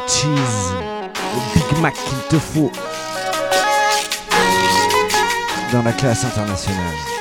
Cheese, 0.09 0.73
le 0.75 1.55
Big 1.55 1.81
Mac 1.83 1.93
qu'il 1.93 2.19
te 2.31 2.39
faut 2.39 2.73
dans 5.71 5.83
la 5.83 5.93
classe 5.93 6.25
internationale. 6.25 7.18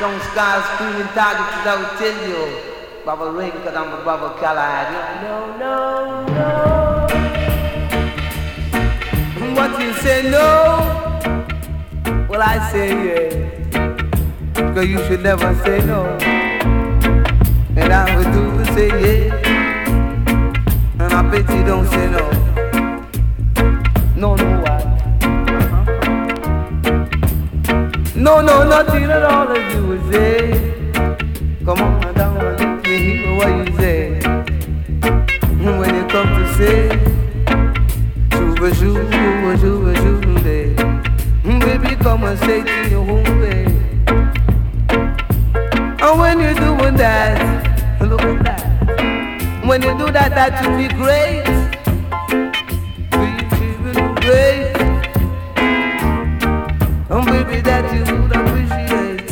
Some 0.00 0.18
scars 0.20 0.64
screaming 0.74 1.12
targets 1.12 1.56
without 1.56 1.98
tell 1.98 2.28
you. 2.28 2.42
Baba 3.04 3.30
Ring, 3.30 3.52
cause 3.52 3.74
I'm 3.74 3.92
a 3.92 4.04
Baba 4.04 4.34
Callahan. 4.40 4.92
No, 5.22 5.36
no, 5.58 6.24
no. 6.34 6.60
What 9.54 9.80
you 9.80 9.92
say 9.94 10.30
no? 10.30 10.46
Well, 12.28 12.42
I 12.42 12.70
say 12.72 12.88
yeah. 12.88 13.59
Cause 14.74 14.86
you 14.86 14.98
should 15.06 15.22
never 15.22 15.54
say 15.64 15.84
no. 15.86 16.04
And 17.76 17.92
I 17.92 18.16
would 18.16 18.30
do 18.32 18.64
say 18.74 18.88
yeah. 18.88 19.34
And 21.00 21.12
I 21.12 21.22
bet 21.30 21.48
you 21.50 21.64
don't 21.64 21.86
say 21.88 22.10
no. 22.10 22.30
No, 24.16 24.34
no, 24.36 24.60
why? 24.64 24.80
No, 28.14 28.40
no, 28.42 28.64
nothing 28.64 29.04
at 29.04 29.22
all 29.22 29.46
that 29.48 29.74
you 29.74 29.86
would 29.86 30.12
say. 30.12 30.50
Come 31.64 31.80
on 31.80 32.14
down 32.14 32.36
and 32.36 32.58
let 32.60 32.84
me 32.84 32.98
hear 32.98 33.36
what 33.36 33.48
you 33.66 33.76
say. 33.76 34.20
When 35.78 35.94
you 35.94 36.06
come 36.08 36.28
to 36.38 36.44
say, 36.54 36.88
Shuba 38.32 38.74
Shuba 38.74 39.56
Shuba 39.58 40.40
day. 40.42 40.74
Baby, 41.44 41.96
come 41.96 42.24
and 42.24 42.38
say 42.40 42.62
to 42.62 42.90
your 42.90 43.04
home 43.04 43.40
way. 43.40 43.79
When 46.18 46.40
you're 46.40 46.54
doing 46.54 46.96
that, 46.96 48.00
look 48.00 48.22
at 48.22 48.42
that. 48.42 49.64
When 49.64 49.80
you 49.80 49.96
do 49.96 50.10
that, 50.10 50.30
that 50.34 50.60
will 50.66 50.76
be 50.76 50.88
great. 50.88 51.46
Will 53.14 53.94
be 53.94 54.20
great. 54.20 54.76
And 57.10 57.24
baby, 57.26 57.60
that 57.62 57.84
you 57.94 58.02
would 58.20 58.34
appreciate. 58.34 59.30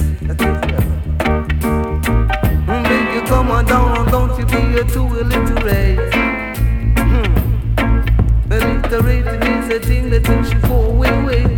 And 2.69 2.83
baby, 2.85 3.27
come 3.27 3.51
on 3.51 3.65
down, 3.67 4.07
don't 4.11 4.39
you 4.39 4.47
be 4.47 4.85
too 4.93 5.07
illiterate. 5.19 6.15
Hmm. 6.97 8.53
Illiterate 8.53 9.41
means 9.41 9.69
a 9.75 9.81
thing 9.81 10.11
that 10.11 10.27
you 10.29 10.45
should 10.45 10.63
go 10.63 10.77
away 10.93 11.25
with. 11.25 11.58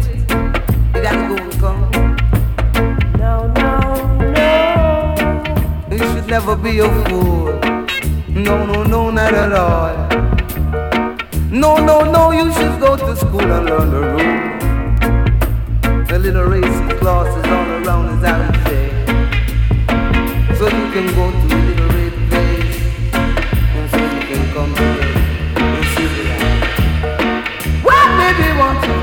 Never 6.41 6.57
be 6.57 6.79
a 6.79 6.89
fool. 7.05 7.53
No, 8.29 8.65
no, 8.65 8.83
no, 8.83 9.11
not 9.11 9.35
at 9.35 9.53
all. 9.53 9.95
No, 11.51 11.77
no, 11.77 12.11
no, 12.11 12.31
you 12.31 12.51
should 12.55 12.81
go 12.81 12.97
to 12.97 13.15
school 13.15 13.53
and 13.57 13.67
learn 13.67 13.91
the 13.91 14.01
rules. 14.13 14.63
A 16.11 16.19
little 16.19 16.45
racing 16.45 16.89
classes 16.99 17.45
all 17.45 17.69
around 17.79 18.07
as 18.15 18.25
out 18.25 18.55
say. 18.65 18.89
So 20.57 20.65
you 20.79 20.87
can 20.95 21.07
go 21.19 21.25
to 21.31 21.47
a 21.57 21.61
little 21.69 21.91
red 21.99 22.15
place. 22.31 22.81
And 23.77 23.87
so 23.91 23.99
you 24.15 24.23
can 24.31 24.43
come 24.55 24.73
here 24.81 25.09
and 25.77 25.85
see 25.93 26.11
it. 26.25 26.41
Well, 27.85 28.09
baby, 28.21 28.49
you 28.49 29.00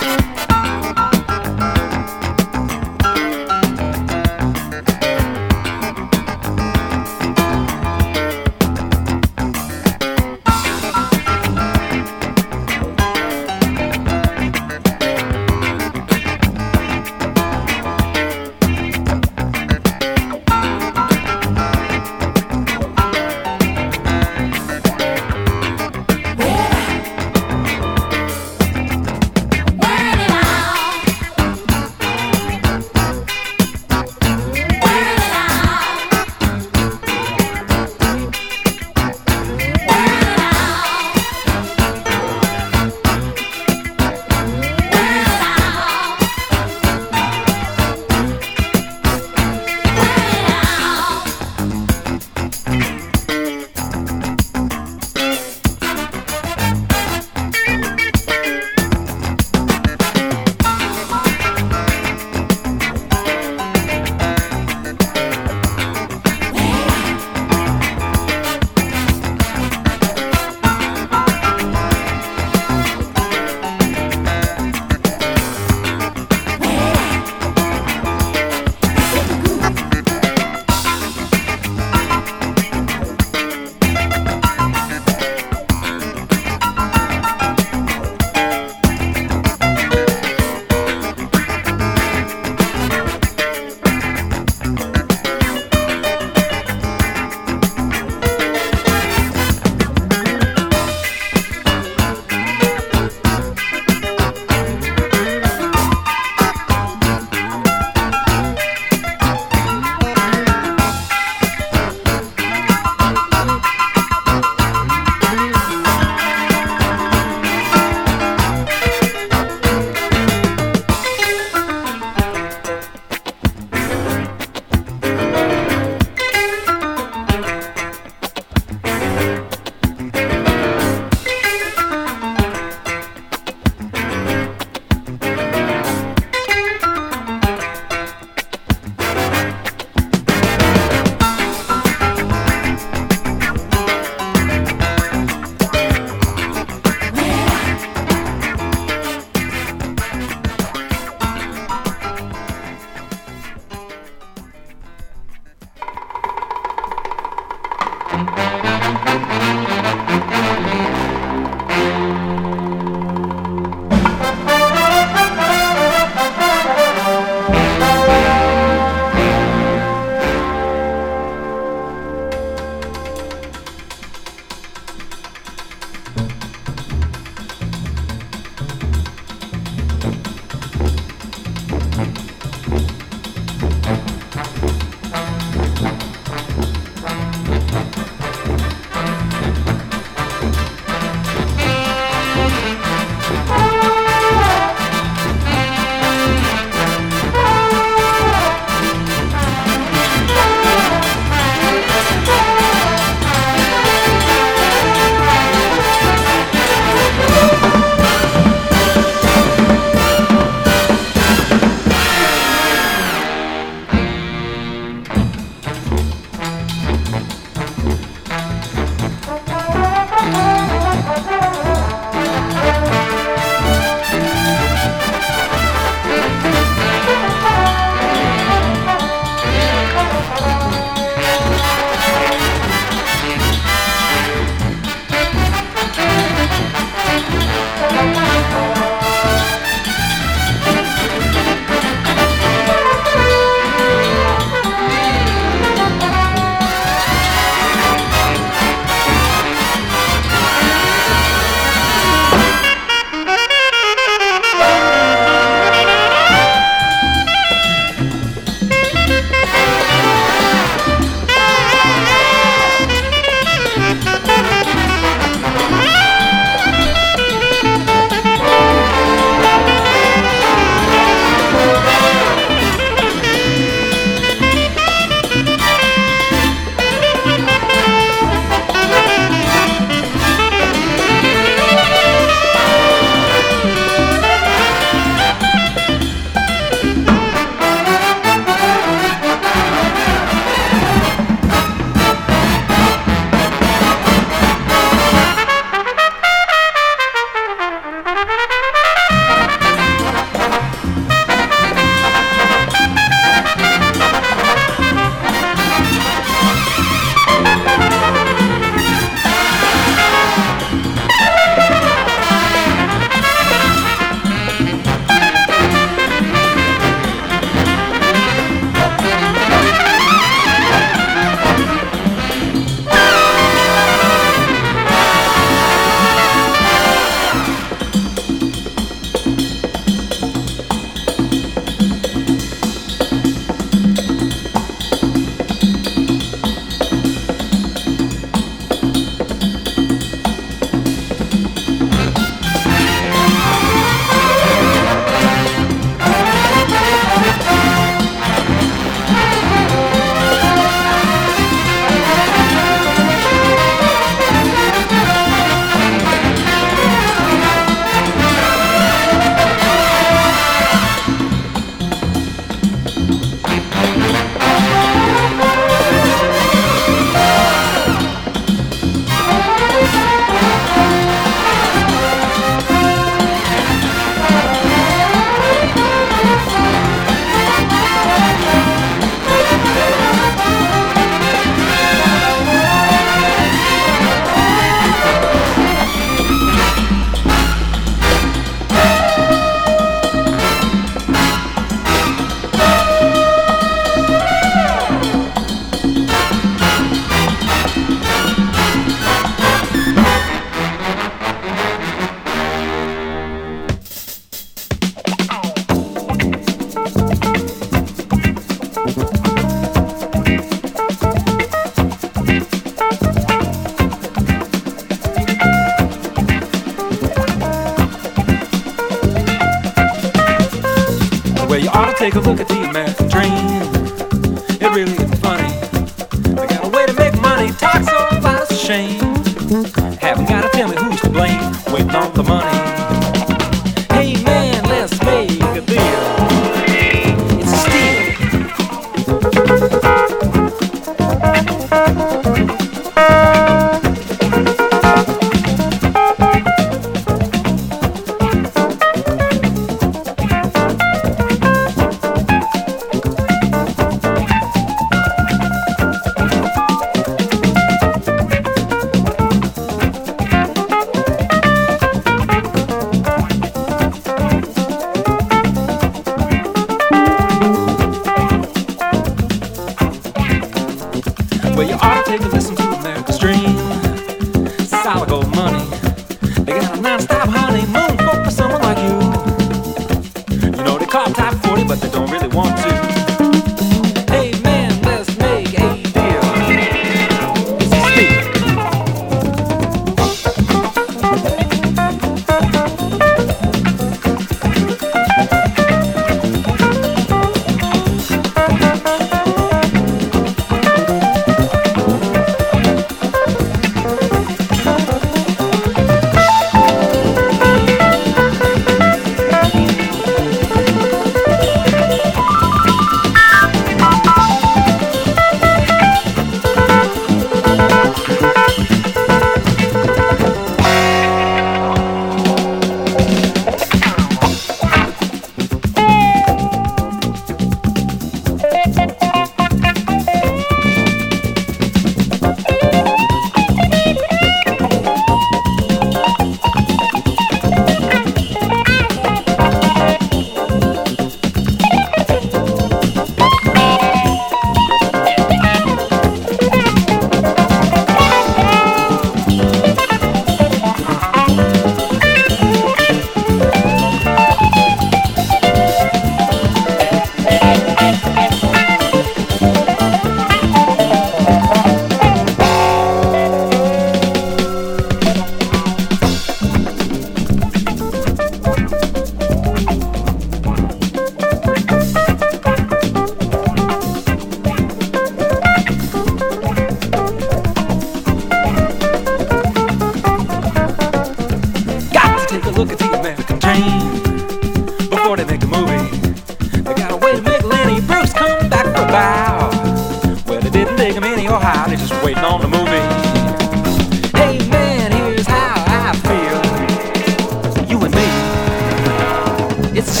it's. 599.84 600.00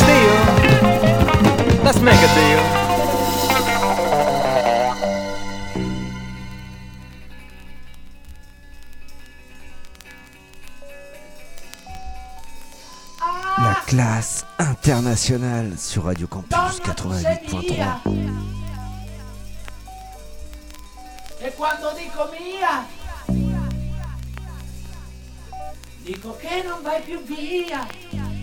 Let's 1.82 2.00
make 2.00 2.18
a 2.18 2.34
deal. 2.34 2.62
La 13.56 13.82
classe 13.86 14.44
internationale 14.58 15.76
sur 15.76 16.04
Radio 16.04 16.26
Campus 16.26 16.80
88.3. 16.80 18.00
E 21.38 21.52
quando 21.54 21.92
dico 21.96 22.30
mia, 22.32 22.86
dico 26.02 26.36
che 26.36 26.62
non 26.66 26.82
vai 26.82 27.02
più 27.02 27.22
via. 27.22 28.33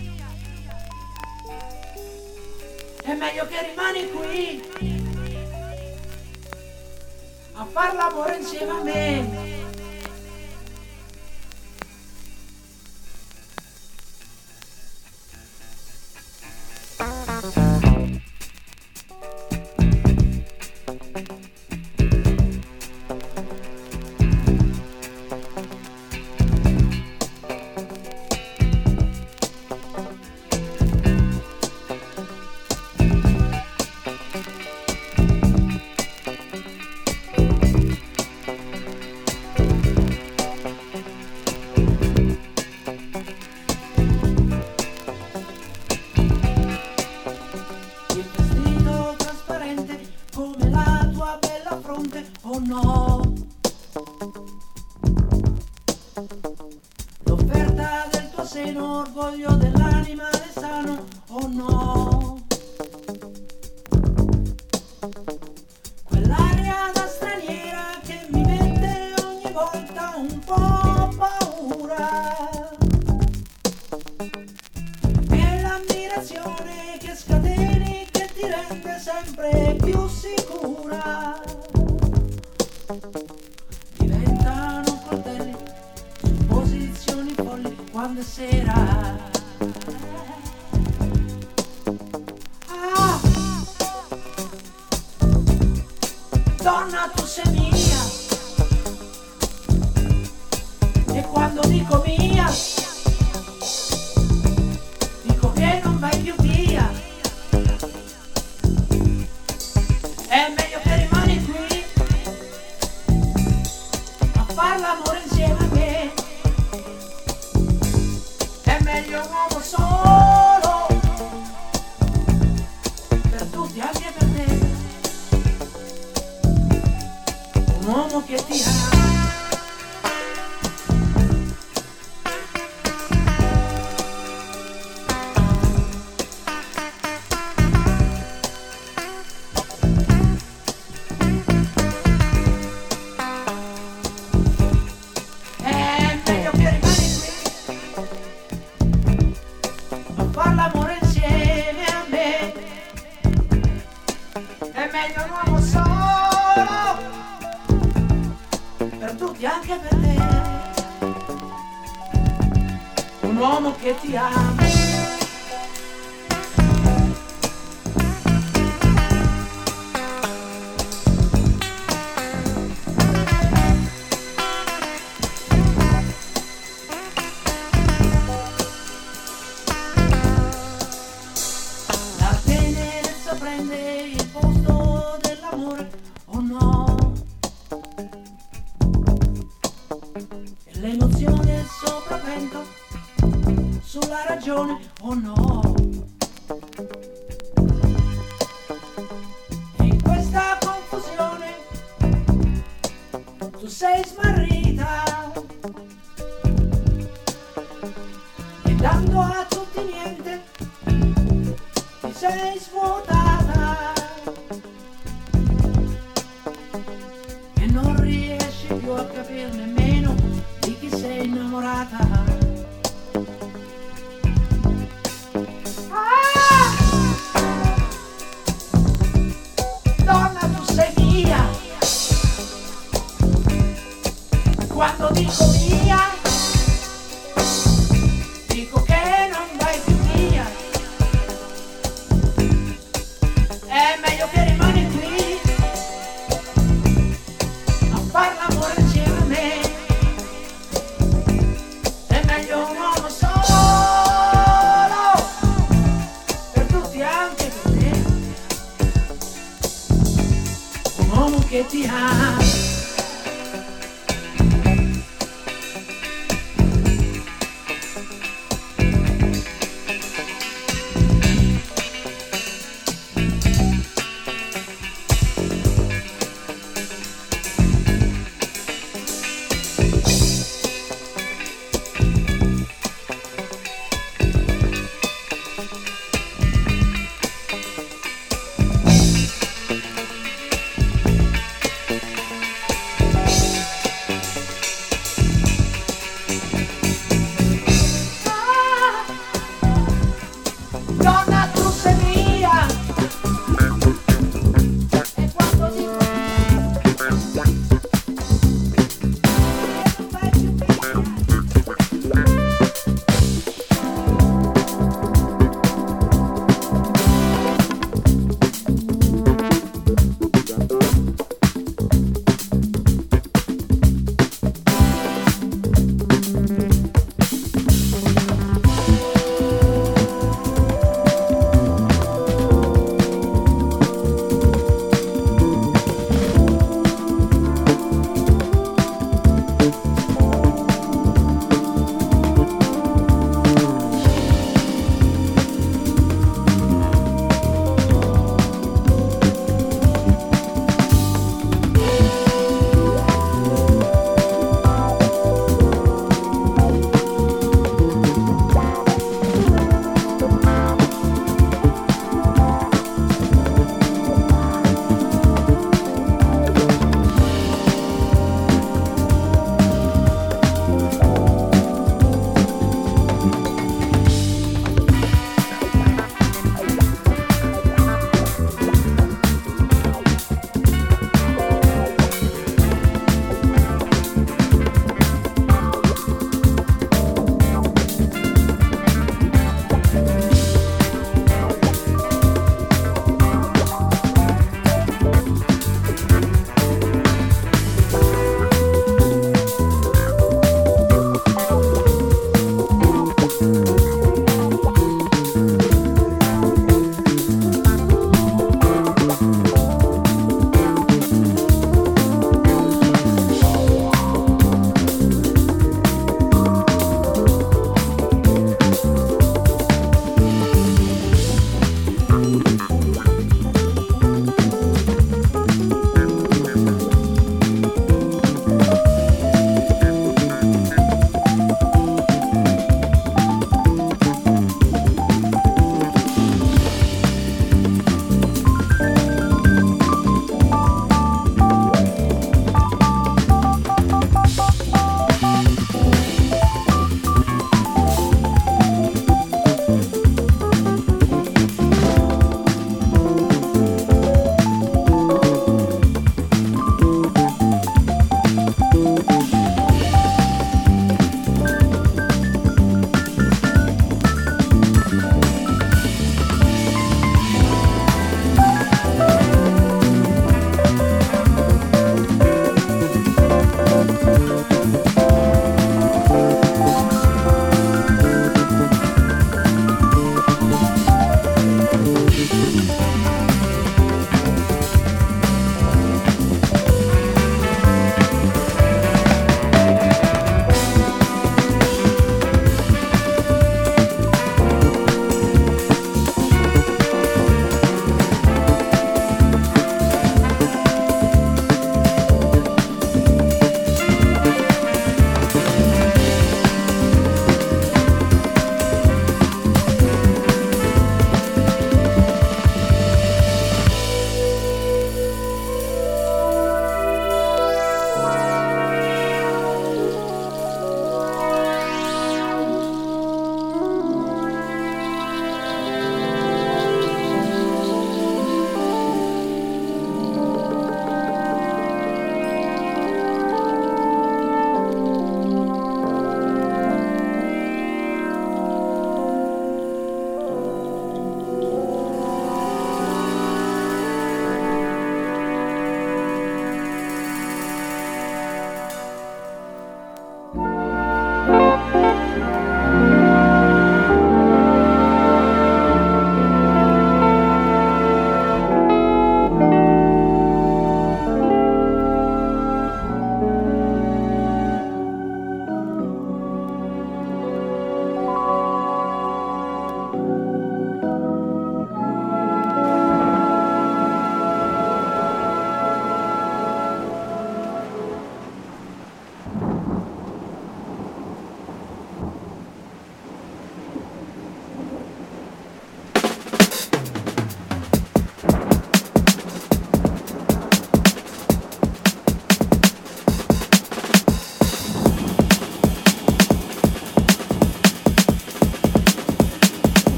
è 3.03 3.13
meglio 3.15 3.47
che 3.47 3.67
rimani 3.67 4.09
qui 4.11 4.61
a 7.53 7.65
far 7.65 7.93
l'amore 7.95 8.37
insieme 8.37 8.71
a 8.71 8.83
me. 8.83 9.60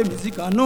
ülkemizi 0.00 0.30
kana 0.30 0.57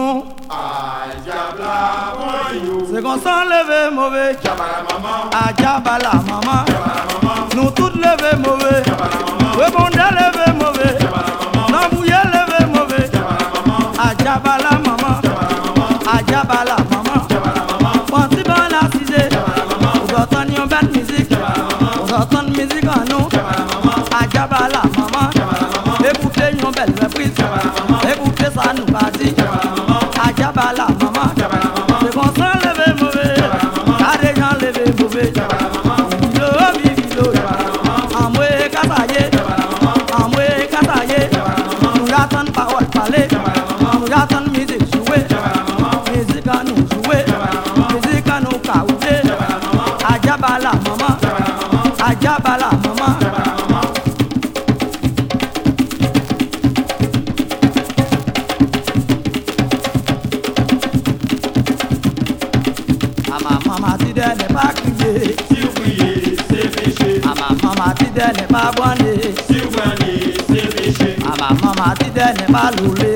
बालू 72.53 72.93
ले 73.01 73.12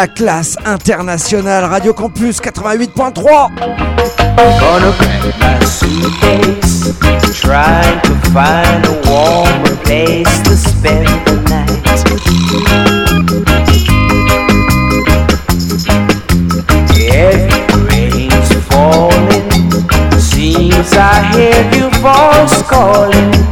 la 0.00 0.08
classe 0.08 0.56
internationale 0.64 1.66
Radio 1.66 1.92
Campus 1.92 2.40
88.3. 2.40 3.20
I 20.92 21.22
hear 21.34 21.90
calling 22.68 23.49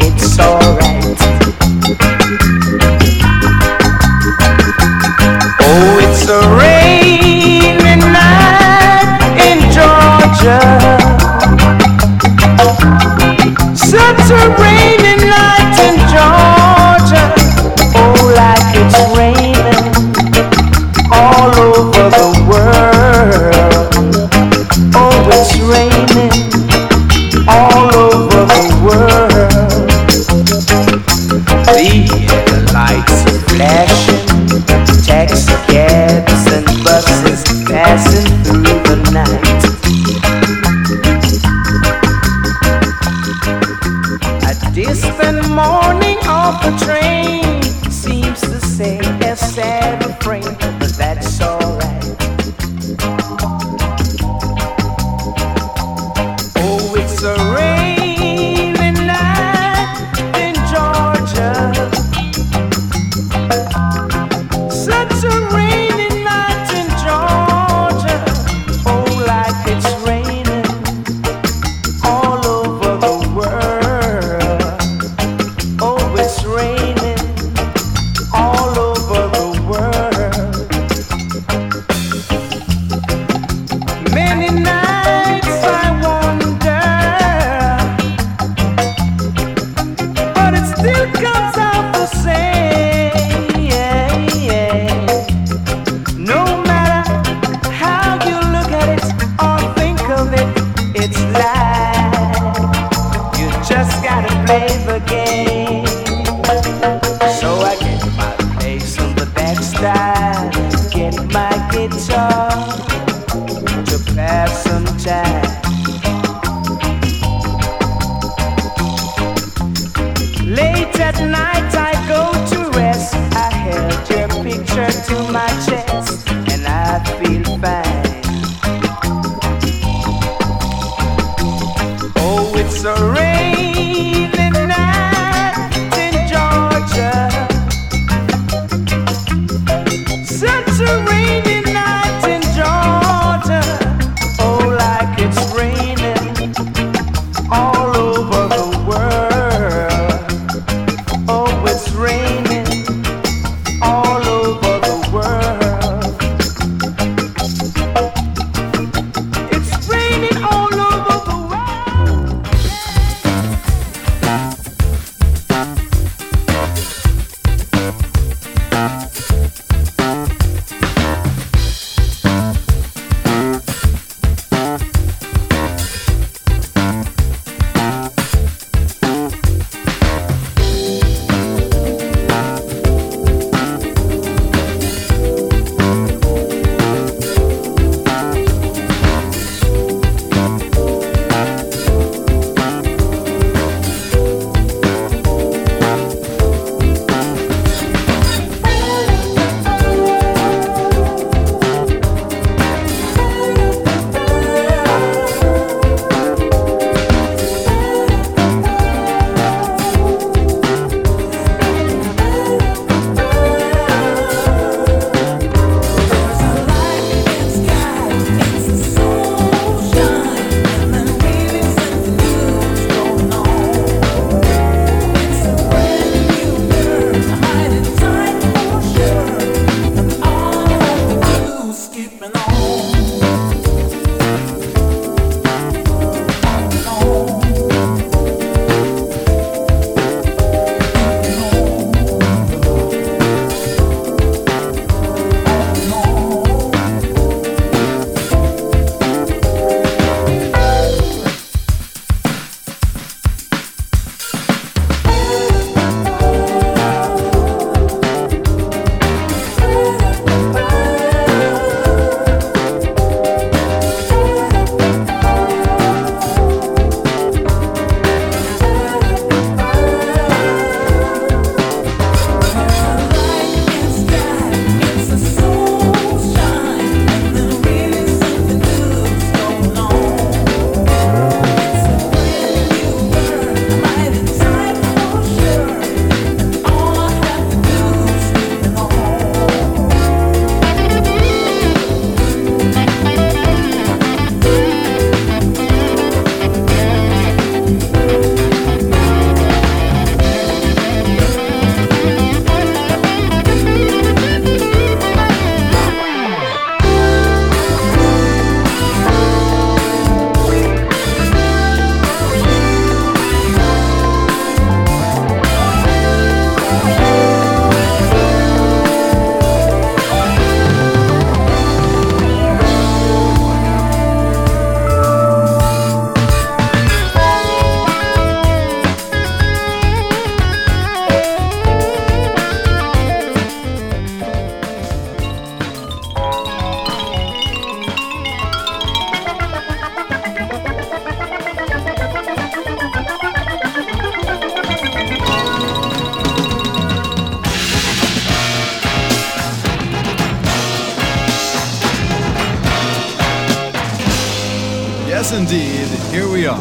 indeed, 355.38 355.86
here 356.10 356.28
we 356.28 356.46
are. 356.46 356.60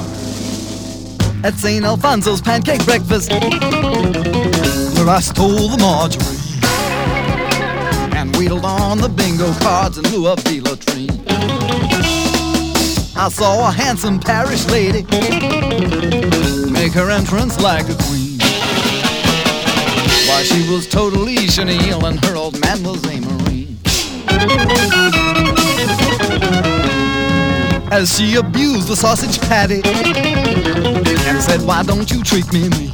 At 1.43 1.56
St. 1.56 1.83
Alfonso's 1.83 2.41
Pancake 2.41 2.85
Breakfast, 2.85 3.31
where 3.31 5.09
I 5.09 5.19
stole 5.19 5.67
the 5.69 5.77
margarine 5.80 6.38
and 8.15 8.35
wheedled 8.35 8.65
on 8.65 8.99
the 8.99 9.09
bingo 9.09 9.51
cards 9.53 9.97
and 9.97 10.07
blew 10.07 10.27
up 10.27 10.39
the 10.41 10.61
latrine. 10.61 11.09
I 13.17 13.30
saw 13.30 13.67
a 13.67 13.72
handsome 13.72 14.19
parish 14.19 14.65
lady 14.67 15.01
make 16.69 16.93
her 16.93 17.09
entrance 17.09 17.59
like 17.59 17.89
a 17.89 17.95
queen. 18.06 18.38
Why, 20.27 20.43
she 20.43 20.69
was 20.69 20.88
totally 20.88 21.47
chenille 21.47 22.06
and 22.06 22.23
her 22.25 22.35
old 22.35 22.61
man 22.61 22.83
was 22.83 23.03
a 23.06 23.19
marine 23.22 23.77
as 27.91 28.17
she 28.17 28.35
abused 28.35 28.88
the 28.88 28.95
sausage 28.95 29.40
patty 29.41 29.82
and 29.85 31.41
said, 31.41 31.61
Why 31.61 31.83
don't 31.83 32.09
you 32.11 32.24
treat 32.24 32.51
me 32.51 32.69
mean? 32.69 32.91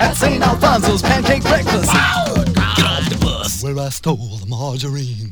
At 0.00 0.14
St. 0.14 0.42
Alfonso's 0.42 1.02
pancake 1.02 1.42
breakfast, 1.42 1.92
God. 1.92 2.54
get 2.54 2.84
off 2.84 3.08
the 3.08 3.18
bus 3.20 3.62
where 3.62 3.78
I 3.78 3.88
stole 3.88 4.16
the 4.16 4.46
margarine. 4.46 5.30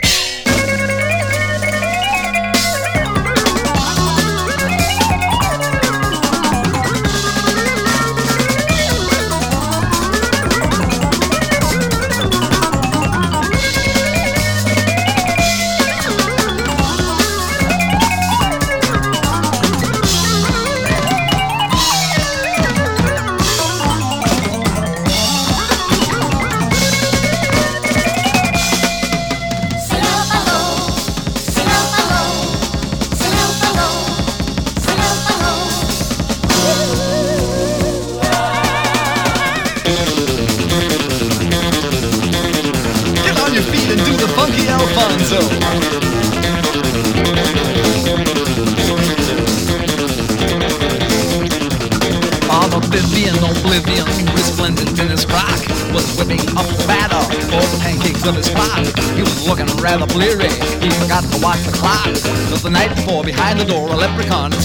Pancakes 58.21 58.29
of 58.29 58.37
his 58.37 58.47
spot. 58.47 58.87
He 59.17 59.23
was 59.23 59.47
looking 59.47 59.67
rather 59.83 60.07
bleary, 60.07 60.49
he 60.81 60.91
forgot 60.91 61.25
to 61.25 61.39
watch 61.43 61.61
the 61.65 61.73
clock. 61.73 62.05
Cause 62.51 62.63
the 62.63 62.71
night 62.71 62.95
before, 62.95 63.25
behind 63.25 63.59
the 63.61 63.65
door, 63.65 63.89
a 63.89 63.97
leprechaun 63.97 64.53
had 64.53 64.63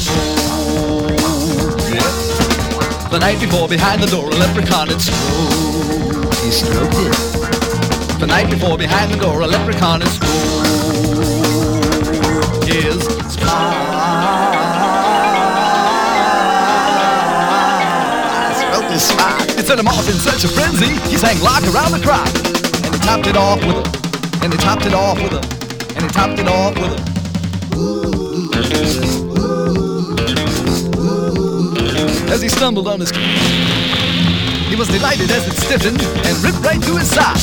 The 3.11 3.19
night 3.19 3.39
before, 3.39 3.67
behind 3.67 4.01
the 4.03 4.07
door, 4.07 4.29
a 4.29 4.35
leprechaun 4.35 4.87
had 4.89 5.01
stroked. 5.01 6.35
He 6.43 6.51
stroked 6.51 6.95
it. 6.95 8.19
The 8.19 8.27
night 8.27 8.49
before, 8.49 8.77
behind 8.77 9.11
the 9.11 9.17
door, 9.17 9.41
a 9.41 9.47
leprechaun 9.47 10.01
had 10.01 10.09
stroked 10.09 10.35
his 12.65 13.03
spine. 13.33 13.85
It 19.57 19.67
set 19.67 19.79
him 19.79 19.87
off 19.87 20.07
in 20.07 20.15
such 20.15 20.43
a 20.43 20.47
frenzy, 20.47 20.87
he 21.09 21.17
sang 21.17 21.39
lock 21.41 21.63
around 21.63 21.91
the 21.91 21.99
clock. 21.99 22.54
Topped 23.05 23.27
it 23.27 23.37
off 23.37 23.63
with 23.63 23.75
a, 23.77 23.83
and 24.43 24.51
he 24.51 24.57
topped 24.57 24.85
it 24.87 24.93
off 24.93 25.21
with 25.21 25.31
a, 25.31 25.41
and 25.95 26.03
he 26.03 26.09
topped 26.09 26.39
it 26.39 26.47
off 26.47 26.75
with 26.75 26.91
a. 26.91 26.99
As 32.33 32.41
he 32.41 32.49
stumbled 32.49 32.87
on 32.87 32.99
his 32.99 33.11
he 33.11 34.75
was 34.75 34.87
delighted 34.87 35.29
as 35.29 35.47
it 35.47 35.53
stiffened 35.53 36.01
and 36.01 36.43
ripped 36.43 36.59
right 36.65 36.81
to 36.81 36.97
his 36.97 37.09
side. 37.09 37.37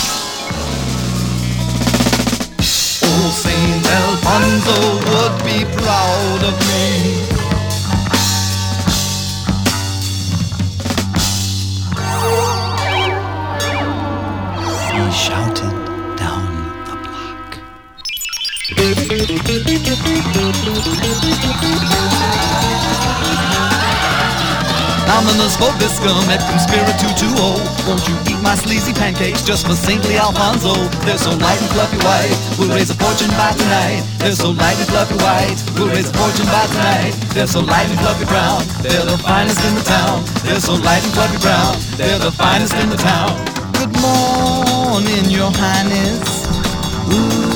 Oh, 3.04 3.30
Saint 3.30 3.86
Alfonso 3.86 4.98
would 5.10 5.44
be 5.44 5.64
proud 5.80 6.42
of 6.42 6.58
me. 6.68 7.41
Ominous 25.22 25.56
Vobiscum 25.56 26.30
et 26.30 26.42
Conspiritutuo. 26.50 27.30
Oh. 27.38 27.60
Won't 27.86 28.08
you 28.08 28.16
eat 28.30 28.40
my 28.42 28.54
sleazy 28.54 28.92
pancakes 28.92 29.42
just 29.42 29.66
for 29.66 29.74
saintly 29.74 30.16
Alfonso? 30.16 30.74
They're 31.04 31.18
so 31.18 31.30
light 31.30 31.60
and 31.60 31.70
fluffy 31.70 31.98
white, 31.98 32.34
we'll 32.58 32.74
raise 32.74 32.90
a 32.90 32.94
fortune 32.94 33.30
by 33.36 33.52
tonight. 33.52 34.02
They're 34.18 34.32
so 34.32 34.50
light 34.50 34.78
and 34.78 34.88
fluffy 34.88 35.16
white, 35.16 35.58
we'll 35.76 35.88
raise 35.88 36.08
a 36.08 36.14
fortune 36.14 36.46
by 36.46 36.66
tonight. 36.66 37.12
They're 37.34 37.46
so 37.46 37.60
light 37.60 37.88
and 37.90 37.98
fluffy 38.00 38.24
brown, 38.24 38.64
they're 38.82 39.04
the 39.04 39.18
finest 39.18 39.60
in 39.68 39.74
the 39.74 39.82
town. 39.82 40.24
They're 40.44 40.60
so 40.60 40.74
light 40.74 41.04
and 41.04 41.12
fluffy 41.12 41.38
brown, 41.38 41.76
they're 41.96 42.18
the 42.18 42.32
finest 42.32 42.74
in 42.74 42.88
the 42.88 42.96
town. 42.96 43.36
Good 43.76 43.92
morning, 44.00 45.30
your 45.30 45.50
highness. 45.52 47.51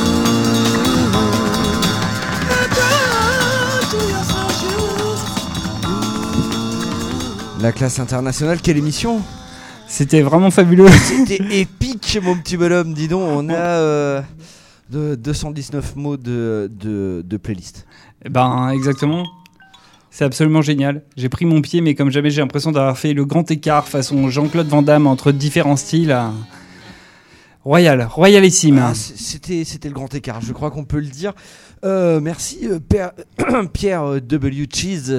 La 7.60 7.73
classe 7.73 7.99
internationale, 7.99 8.60
quelle 8.60 8.76
émission 8.76 9.23
C'était 9.89 10.20
vraiment 10.23 10.51
fabuleux. 10.51 10.89
C'était 10.89 11.41
épique, 11.60 12.18
mon 12.23 12.36
petit 12.36 12.57
bonhomme. 12.57 12.93
Dis 12.93 13.09
donc, 13.09 13.23
on 13.23 13.49
a 13.49 13.55
euh, 13.55 14.23
de 14.91 15.15
219 15.15 15.97
mots 15.97 16.17
de, 16.17 16.70
de, 16.78 17.23
de 17.26 17.36
playlist. 17.36 17.86
Eh 18.25 18.28
Ben, 18.28 18.70
exactement. 18.70 19.25
C'est 20.10 20.25
absolument 20.25 20.62
génial. 20.62 21.02
J'ai 21.17 21.28
pris 21.28 21.44
mon 21.44 21.60
pied, 21.60 21.81
mais 21.81 21.94
comme 21.94 22.10
jamais, 22.10 22.31
j'ai 22.31 22.41
l'impression 22.41 22.73
d'avoir 22.73 22.97
fait 22.99 23.12
le 23.15 23.25
grand 23.25 23.51
écart 23.51 23.89
façon 23.89 24.28
Jean-Claude 24.28 24.68
Van 24.68 24.83
Damme 24.83 25.07
entre 25.07 25.33
différents 25.33 25.76
styles. 25.76 26.10
euh, 26.12 26.28
Royal, 27.65 28.07
royalissime. 28.09 28.78
Ah, 28.81 28.93
C'était 28.94 29.65
c'était 29.65 29.89
le 29.89 29.94
grand 29.94 30.15
écart, 30.15 30.41
je 30.41 30.52
crois 30.52 30.70
qu'on 30.70 30.85
peut 30.85 31.01
le 31.01 31.09
dire. 31.09 31.33
Euh, 31.86 32.20
merci 32.20 32.66
euh, 32.68 32.81
Père- 32.81 33.12
Pierre 33.73 34.02
euh, 34.02 34.20
W. 34.20 34.66
Cheese. 34.73 35.15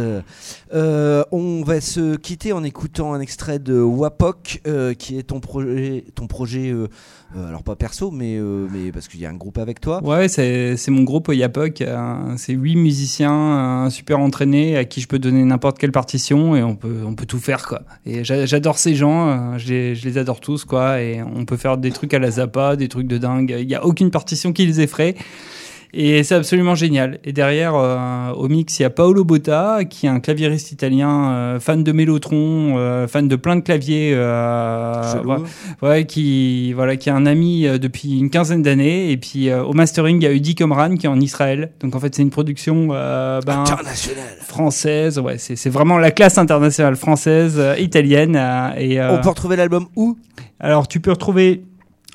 On 1.32 1.64
va 1.66 1.80
se 1.80 2.18
quitter 2.18 2.52
en 2.52 2.64
écoutant 2.64 3.14
un 3.14 3.22
extrait 3.22 3.58
de 3.60 3.80
Wapok, 3.80 4.62
qui 5.00 5.18
est 5.18 5.24
ton 5.24 5.40
projet, 5.40 6.04
ton 6.14 6.28
projet 6.28 6.74
alors 7.36 7.64
pas 7.64 7.76
perso, 7.76 8.10
mais, 8.12 8.38
parce 8.94 9.08
qu'il 9.08 9.20
y 9.22 9.26
a 9.26 9.30
un 9.30 9.34
groupe 9.36 9.58
avec 9.58 9.80
toi. 9.80 10.02
Ouais, 10.04 10.28
c'est 10.28 10.78
mon 10.90 11.04
groupe 11.04 11.30
Yapok. 11.34 11.82
euh, 11.82 12.34
c'est 12.38 12.54
huit 12.54 12.76
musiciens 12.76 13.88
super 13.90 14.20
entraînés 14.20 14.76
à 14.78 14.84
qui 14.86 15.00
je 15.02 15.08
peux 15.08 15.20
donner 15.20 15.44
n'importe 15.44 15.78
quelle 15.78 15.92
partition 15.92 16.56
et 16.56 16.64
on 16.64 16.76
peut, 16.76 16.98
on 17.06 17.16
peut 17.16 17.26
tout 17.26 17.40
faire 17.40 17.66
quoi. 17.66 17.82
Et 18.06 18.24
j'a- 18.24 18.46
j'adore 18.46 18.78
ces 18.78 18.96
gens, 18.96 19.58
je, 19.58 19.68
les, 19.70 19.96
je 19.96 20.06
les 20.08 20.18
adore 20.18 20.40
tous 20.42 20.66
quoi. 20.66 21.02
Et 21.02 21.22
on 21.24 21.46
peut 21.46 21.58
faire 21.58 21.78
des 21.78 21.92
trucs 21.92 22.14
à 22.14 22.20
la 22.20 22.32
Zappa, 22.32 22.76
des 22.76 22.88
trucs 22.90 23.08
de 23.08 23.18
dingue. 23.18 23.56
Il 23.58 23.68
n'y 23.68 23.76
a 23.76 23.86
aucune 23.86 24.12
partition 24.12 24.52
qui 24.54 24.66
les 24.66 24.82
effraie. 24.82 25.16
Et 25.94 26.24
c'est 26.24 26.36
absolument 26.36 26.76
génial. 26.76 27.20
Et 27.24 27.34
derrière, 27.34 27.74
euh, 27.76 28.32
au 28.34 28.48
mix, 28.48 28.80
il 28.80 28.84
y 28.84 28.86
a 28.86 28.90
Paolo 28.90 29.24
Botta, 29.24 29.80
qui 29.90 30.06
est 30.06 30.10
un 30.10 30.20
claviériste 30.20 30.72
italien, 30.72 31.32
euh, 31.32 31.60
fan 31.60 31.84
de 31.84 31.92
Mélotron, 31.92 32.78
euh, 32.78 33.08
fan 33.08 33.28
de 33.28 33.36
plein 33.36 33.56
de 33.56 33.62
claviers. 33.62 34.12
Chelou. 34.12 35.32
ouais, 35.32 35.38
ouais, 35.82 36.06
qui 36.06 36.74
voilà, 36.74 36.98
qui 36.98 37.10
est 37.10 37.14
un 37.14 37.26
ami 37.26 37.68
depuis 37.80 38.20
une 38.20 38.30
quinzaine 38.30 38.62
d'années. 38.62 39.12
Et 39.12 39.18
puis 39.18 39.52
au 39.54 39.74
mastering, 39.74 40.18
il 40.18 40.24
y 40.24 40.28
a 40.28 40.34
Udi 40.34 40.56
Komran 40.56 40.96
qui 40.96 41.06
est 41.06 41.10
en 41.10 41.20
Israël. 41.20 41.72
Donc 41.80 41.96
en 41.96 42.00
fait, 42.00 42.14
c'est 42.14 42.22
une 42.22 42.30
production 42.30 42.88
ben, 42.88 43.40
Internationale. 43.48 44.24
française. 44.42 45.20
Ouais, 45.20 45.38
c'est 45.38 45.56
c'est 45.56 45.70
vraiment 45.70 45.98
la 45.98 46.12
classe 46.12 46.38
internationale 46.38 46.96
française, 46.96 47.62
italienne. 47.80 48.36
et 48.78 49.02
On 49.02 49.20
peut 49.22 49.30
retrouver 49.30 49.56
l'album 49.56 49.88
où? 49.96 50.18
Alors, 50.60 50.88
tu 50.88 51.00
peux 51.00 51.12
retrouver 51.12 51.64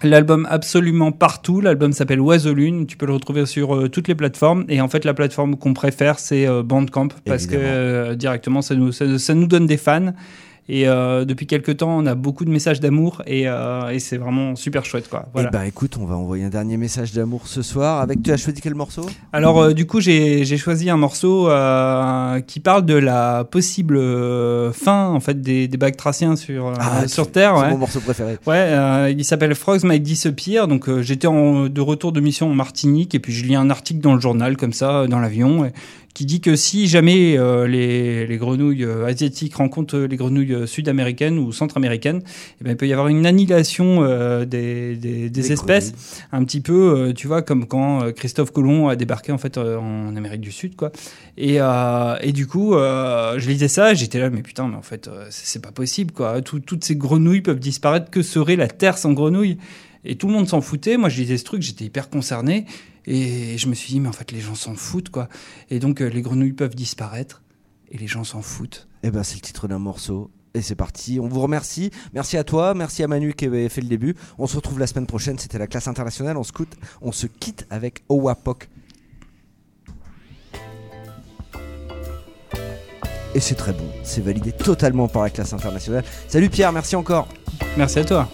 l'album 0.04 0.46
absolument 0.50 1.12
partout. 1.12 1.60
L'album 1.60 1.92
s'appelle 1.92 2.20
Oiseau 2.20 2.54
Lune. 2.54 2.86
Tu 2.86 2.96
peux 2.96 3.06
le 3.06 3.12
retrouver 3.12 3.46
sur 3.46 3.74
euh, 3.74 3.88
toutes 3.88 4.08
les 4.08 4.14
plateformes. 4.14 4.64
Et 4.68 4.80
en 4.80 4.88
fait, 4.88 5.04
la 5.04 5.14
plateforme 5.14 5.56
qu'on 5.56 5.74
préfère, 5.74 6.18
c'est 6.18 6.46
euh, 6.46 6.62
Bandcamp 6.62 7.08
parce 7.24 7.46
que 7.46 7.56
euh, 7.56 8.14
directement, 8.14 8.62
ça 8.62 8.74
nous, 8.74 8.92
ça, 8.92 9.18
ça 9.18 9.34
nous 9.34 9.46
donne 9.46 9.66
des 9.66 9.76
fans. 9.76 10.12
Et 10.68 10.86
euh, 10.88 11.24
depuis 11.24 11.46
quelques 11.46 11.78
temps, 11.78 11.98
on 11.98 12.06
a 12.06 12.14
beaucoup 12.14 12.44
de 12.44 12.50
messages 12.50 12.78
d'amour 12.80 13.20
et, 13.26 13.48
euh, 13.48 13.88
et 13.90 13.98
c'est 13.98 14.16
vraiment 14.16 14.54
super 14.54 14.84
chouette, 14.84 15.08
quoi. 15.10 15.26
Voilà. 15.32 15.48
Eh 15.52 15.56
ben 15.56 15.62
écoute, 15.64 15.98
on 16.00 16.06
va 16.06 16.14
envoyer 16.14 16.44
un 16.44 16.50
dernier 16.50 16.76
message 16.76 17.12
d'amour 17.12 17.48
ce 17.48 17.62
soir. 17.62 18.00
Avec 18.00 18.22
tu 18.22 18.30
as 18.32 18.36
choisi 18.36 18.60
quel 18.60 18.74
morceau? 18.76 19.04
Alors 19.32 19.60
euh, 19.60 19.72
du 19.72 19.86
coup 19.86 20.00
j'ai 20.00 20.44
choisi 20.56 20.88
un 20.88 20.96
morceau 20.96 21.48
qui 22.46 22.60
parle 22.60 22.84
de 22.86 22.94
la 22.94 23.44
possible 23.44 23.98
fin 24.72 25.08
en 25.08 25.20
fait 25.20 25.40
des, 25.40 25.68
des 25.68 25.76
Bactraciens 25.76 26.36
sur 26.36 26.72
Ah, 26.78 27.08
sur 27.08 27.30
Terre. 27.30 27.54
c'est 27.56 27.62
ouais. 27.64 27.70
mon 27.70 27.78
morceau 27.78 28.00
préféré. 28.00 28.38
Ouais, 28.46 29.12
il 29.12 29.24
s'appelle 29.24 29.54
Frogs 29.54 29.84
Might 29.84 30.02
Disappear. 30.02 30.68
Donc 30.68 30.88
j'étais 31.00 31.26
de 31.28 31.80
retour 31.80 32.12
de 32.12 32.20
mission 32.20 32.50
en 32.50 32.54
Martinique 32.54 33.14
et 33.14 33.18
puis 33.18 33.32
je 33.32 33.44
lis 33.44 33.56
un 33.56 33.68
article 33.70 34.00
dans 34.00 34.14
le 34.14 34.20
journal 34.20 34.56
comme 34.56 34.72
ça 34.72 35.06
dans 35.08 35.18
l'avion. 35.18 35.64
et 35.64 35.72
qui 36.14 36.26
dit 36.26 36.40
que 36.40 36.56
si 36.56 36.88
jamais 36.88 37.38
euh, 37.38 37.66
les, 37.66 38.26
les 38.26 38.36
grenouilles 38.36 38.84
euh, 38.84 39.06
asiatiques 39.06 39.54
rencontrent 39.56 39.98
les 39.98 40.16
grenouilles 40.16 40.52
euh, 40.52 40.66
sud-américaines 40.66 41.38
ou 41.38 41.52
centra-américaines, 41.52 42.22
eh 42.60 42.64
ben, 42.64 42.70
il 42.72 42.76
peut 42.76 42.86
y 42.86 42.92
avoir 42.92 43.08
une 43.08 43.24
annihilation 43.24 44.02
euh, 44.02 44.44
des, 44.44 44.94
des, 44.96 45.30
des 45.30 45.30
Des 45.30 45.52
espèces, 45.52 45.92
un 46.32 46.44
petit 46.44 46.60
peu, 46.60 47.08
euh, 47.08 47.12
tu 47.14 47.26
vois, 47.28 47.40
comme 47.42 47.66
quand 47.66 48.02
euh, 48.04 48.12
Christophe 48.12 48.50
Colomb 48.52 48.88
a 48.88 48.96
débarqué 48.96 49.32
en 49.32 49.38
fait 49.38 49.56
euh, 49.56 49.78
en 49.78 50.14
Amérique 50.16 50.42
du 50.42 50.52
Sud, 50.52 50.76
quoi. 50.76 50.92
Et, 51.38 51.56
euh, 51.60 52.16
et 52.20 52.32
du 52.32 52.46
coup, 52.46 52.74
euh, 52.74 53.38
je 53.38 53.48
lisais 53.48 53.68
ça, 53.68 53.94
j'étais 53.94 54.18
là, 54.20 54.28
mais 54.28 54.42
putain, 54.42 54.68
mais 54.68 54.76
en 54.76 54.82
fait, 54.82 55.08
euh, 55.08 55.24
c'est 55.30 55.62
pas 55.62 55.72
possible, 55.72 56.12
quoi. 56.12 56.42
Tout- 56.42 56.60
toutes 56.60 56.84
ces 56.84 56.96
grenouilles 56.96 57.40
peuvent 57.40 57.58
disparaître. 57.58 58.10
Que 58.10 58.20
serait 58.22 58.56
la 58.56 58.68
Terre 58.68 58.98
sans 58.98 59.12
grenouilles? 59.12 59.56
Et 60.04 60.16
tout 60.16 60.26
le 60.26 60.32
monde 60.32 60.48
s'en 60.48 60.60
foutait. 60.60 60.96
Moi, 60.96 61.08
je 61.08 61.20
lisais 61.20 61.38
ce 61.38 61.44
truc, 61.44 61.62
j'étais 61.62 61.84
hyper 61.84 62.10
concerné. 62.10 62.66
Et 63.06 63.56
je 63.58 63.68
me 63.68 63.74
suis 63.74 63.88
dit, 63.92 64.00
mais 64.00 64.08
en 64.08 64.12
fait, 64.12 64.30
les 64.32 64.40
gens 64.40 64.54
s'en 64.54 64.74
foutent, 64.74 65.10
quoi. 65.10 65.28
Et 65.70 65.78
donc, 65.78 66.00
euh, 66.00 66.08
les 66.08 66.22
grenouilles 66.22 66.52
peuvent 66.52 66.74
disparaître. 66.74 67.42
Et 67.90 67.98
les 67.98 68.06
gens 68.06 68.24
s'en 68.24 68.42
foutent. 68.42 68.88
Eh 69.02 69.10
ben, 69.10 69.22
c'est 69.22 69.34
le 69.36 69.40
titre 69.40 69.68
d'un 69.68 69.78
morceau. 69.78 70.30
Et 70.54 70.62
c'est 70.62 70.74
parti. 70.74 71.18
On 71.20 71.28
vous 71.28 71.40
remercie. 71.40 71.90
Merci 72.14 72.36
à 72.36 72.44
toi. 72.44 72.74
Merci 72.74 73.02
à 73.02 73.08
Manu 73.08 73.32
qui 73.34 73.46
avait 73.46 73.68
fait 73.68 73.80
le 73.80 73.88
début. 73.88 74.14
On 74.38 74.46
se 74.46 74.56
retrouve 74.56 74.78
la 74.78 74.86
semaine 74.86 75.06
prochaine. 75.06 75.38
C'était 75.38 75.58
la 75.58 75.66
classe 75.66 75.88
internationale. 75.88 76.36
On 76.36 76.42
se, 76.44 76.52
coûte- 76.52 76.76
on 77.00 77.10
se 77.12 77.26
quitte 77.26 77.66
avec 77.70 78.02
Owapok. 78.08 78.68
Et 83.34 83.40
c'est 83.40 83.54
très 83.54 83.72
bon. 83.72 83.88
C'est 84.04 84.20
validé 84.22 84.52
totalement 84.52 85.08
par 85.08 85.22
la 85.22 85.30
classe 85.30 85.52
internationale. 85.54 86.04
Salut 86.28 86.50
Pierre. 86.50 86.70
Merci 86.72 86.96
encore. 86.96 87.28
Merci 87.78 88.00
à 88.00 88.04
toi. 88.04 88.28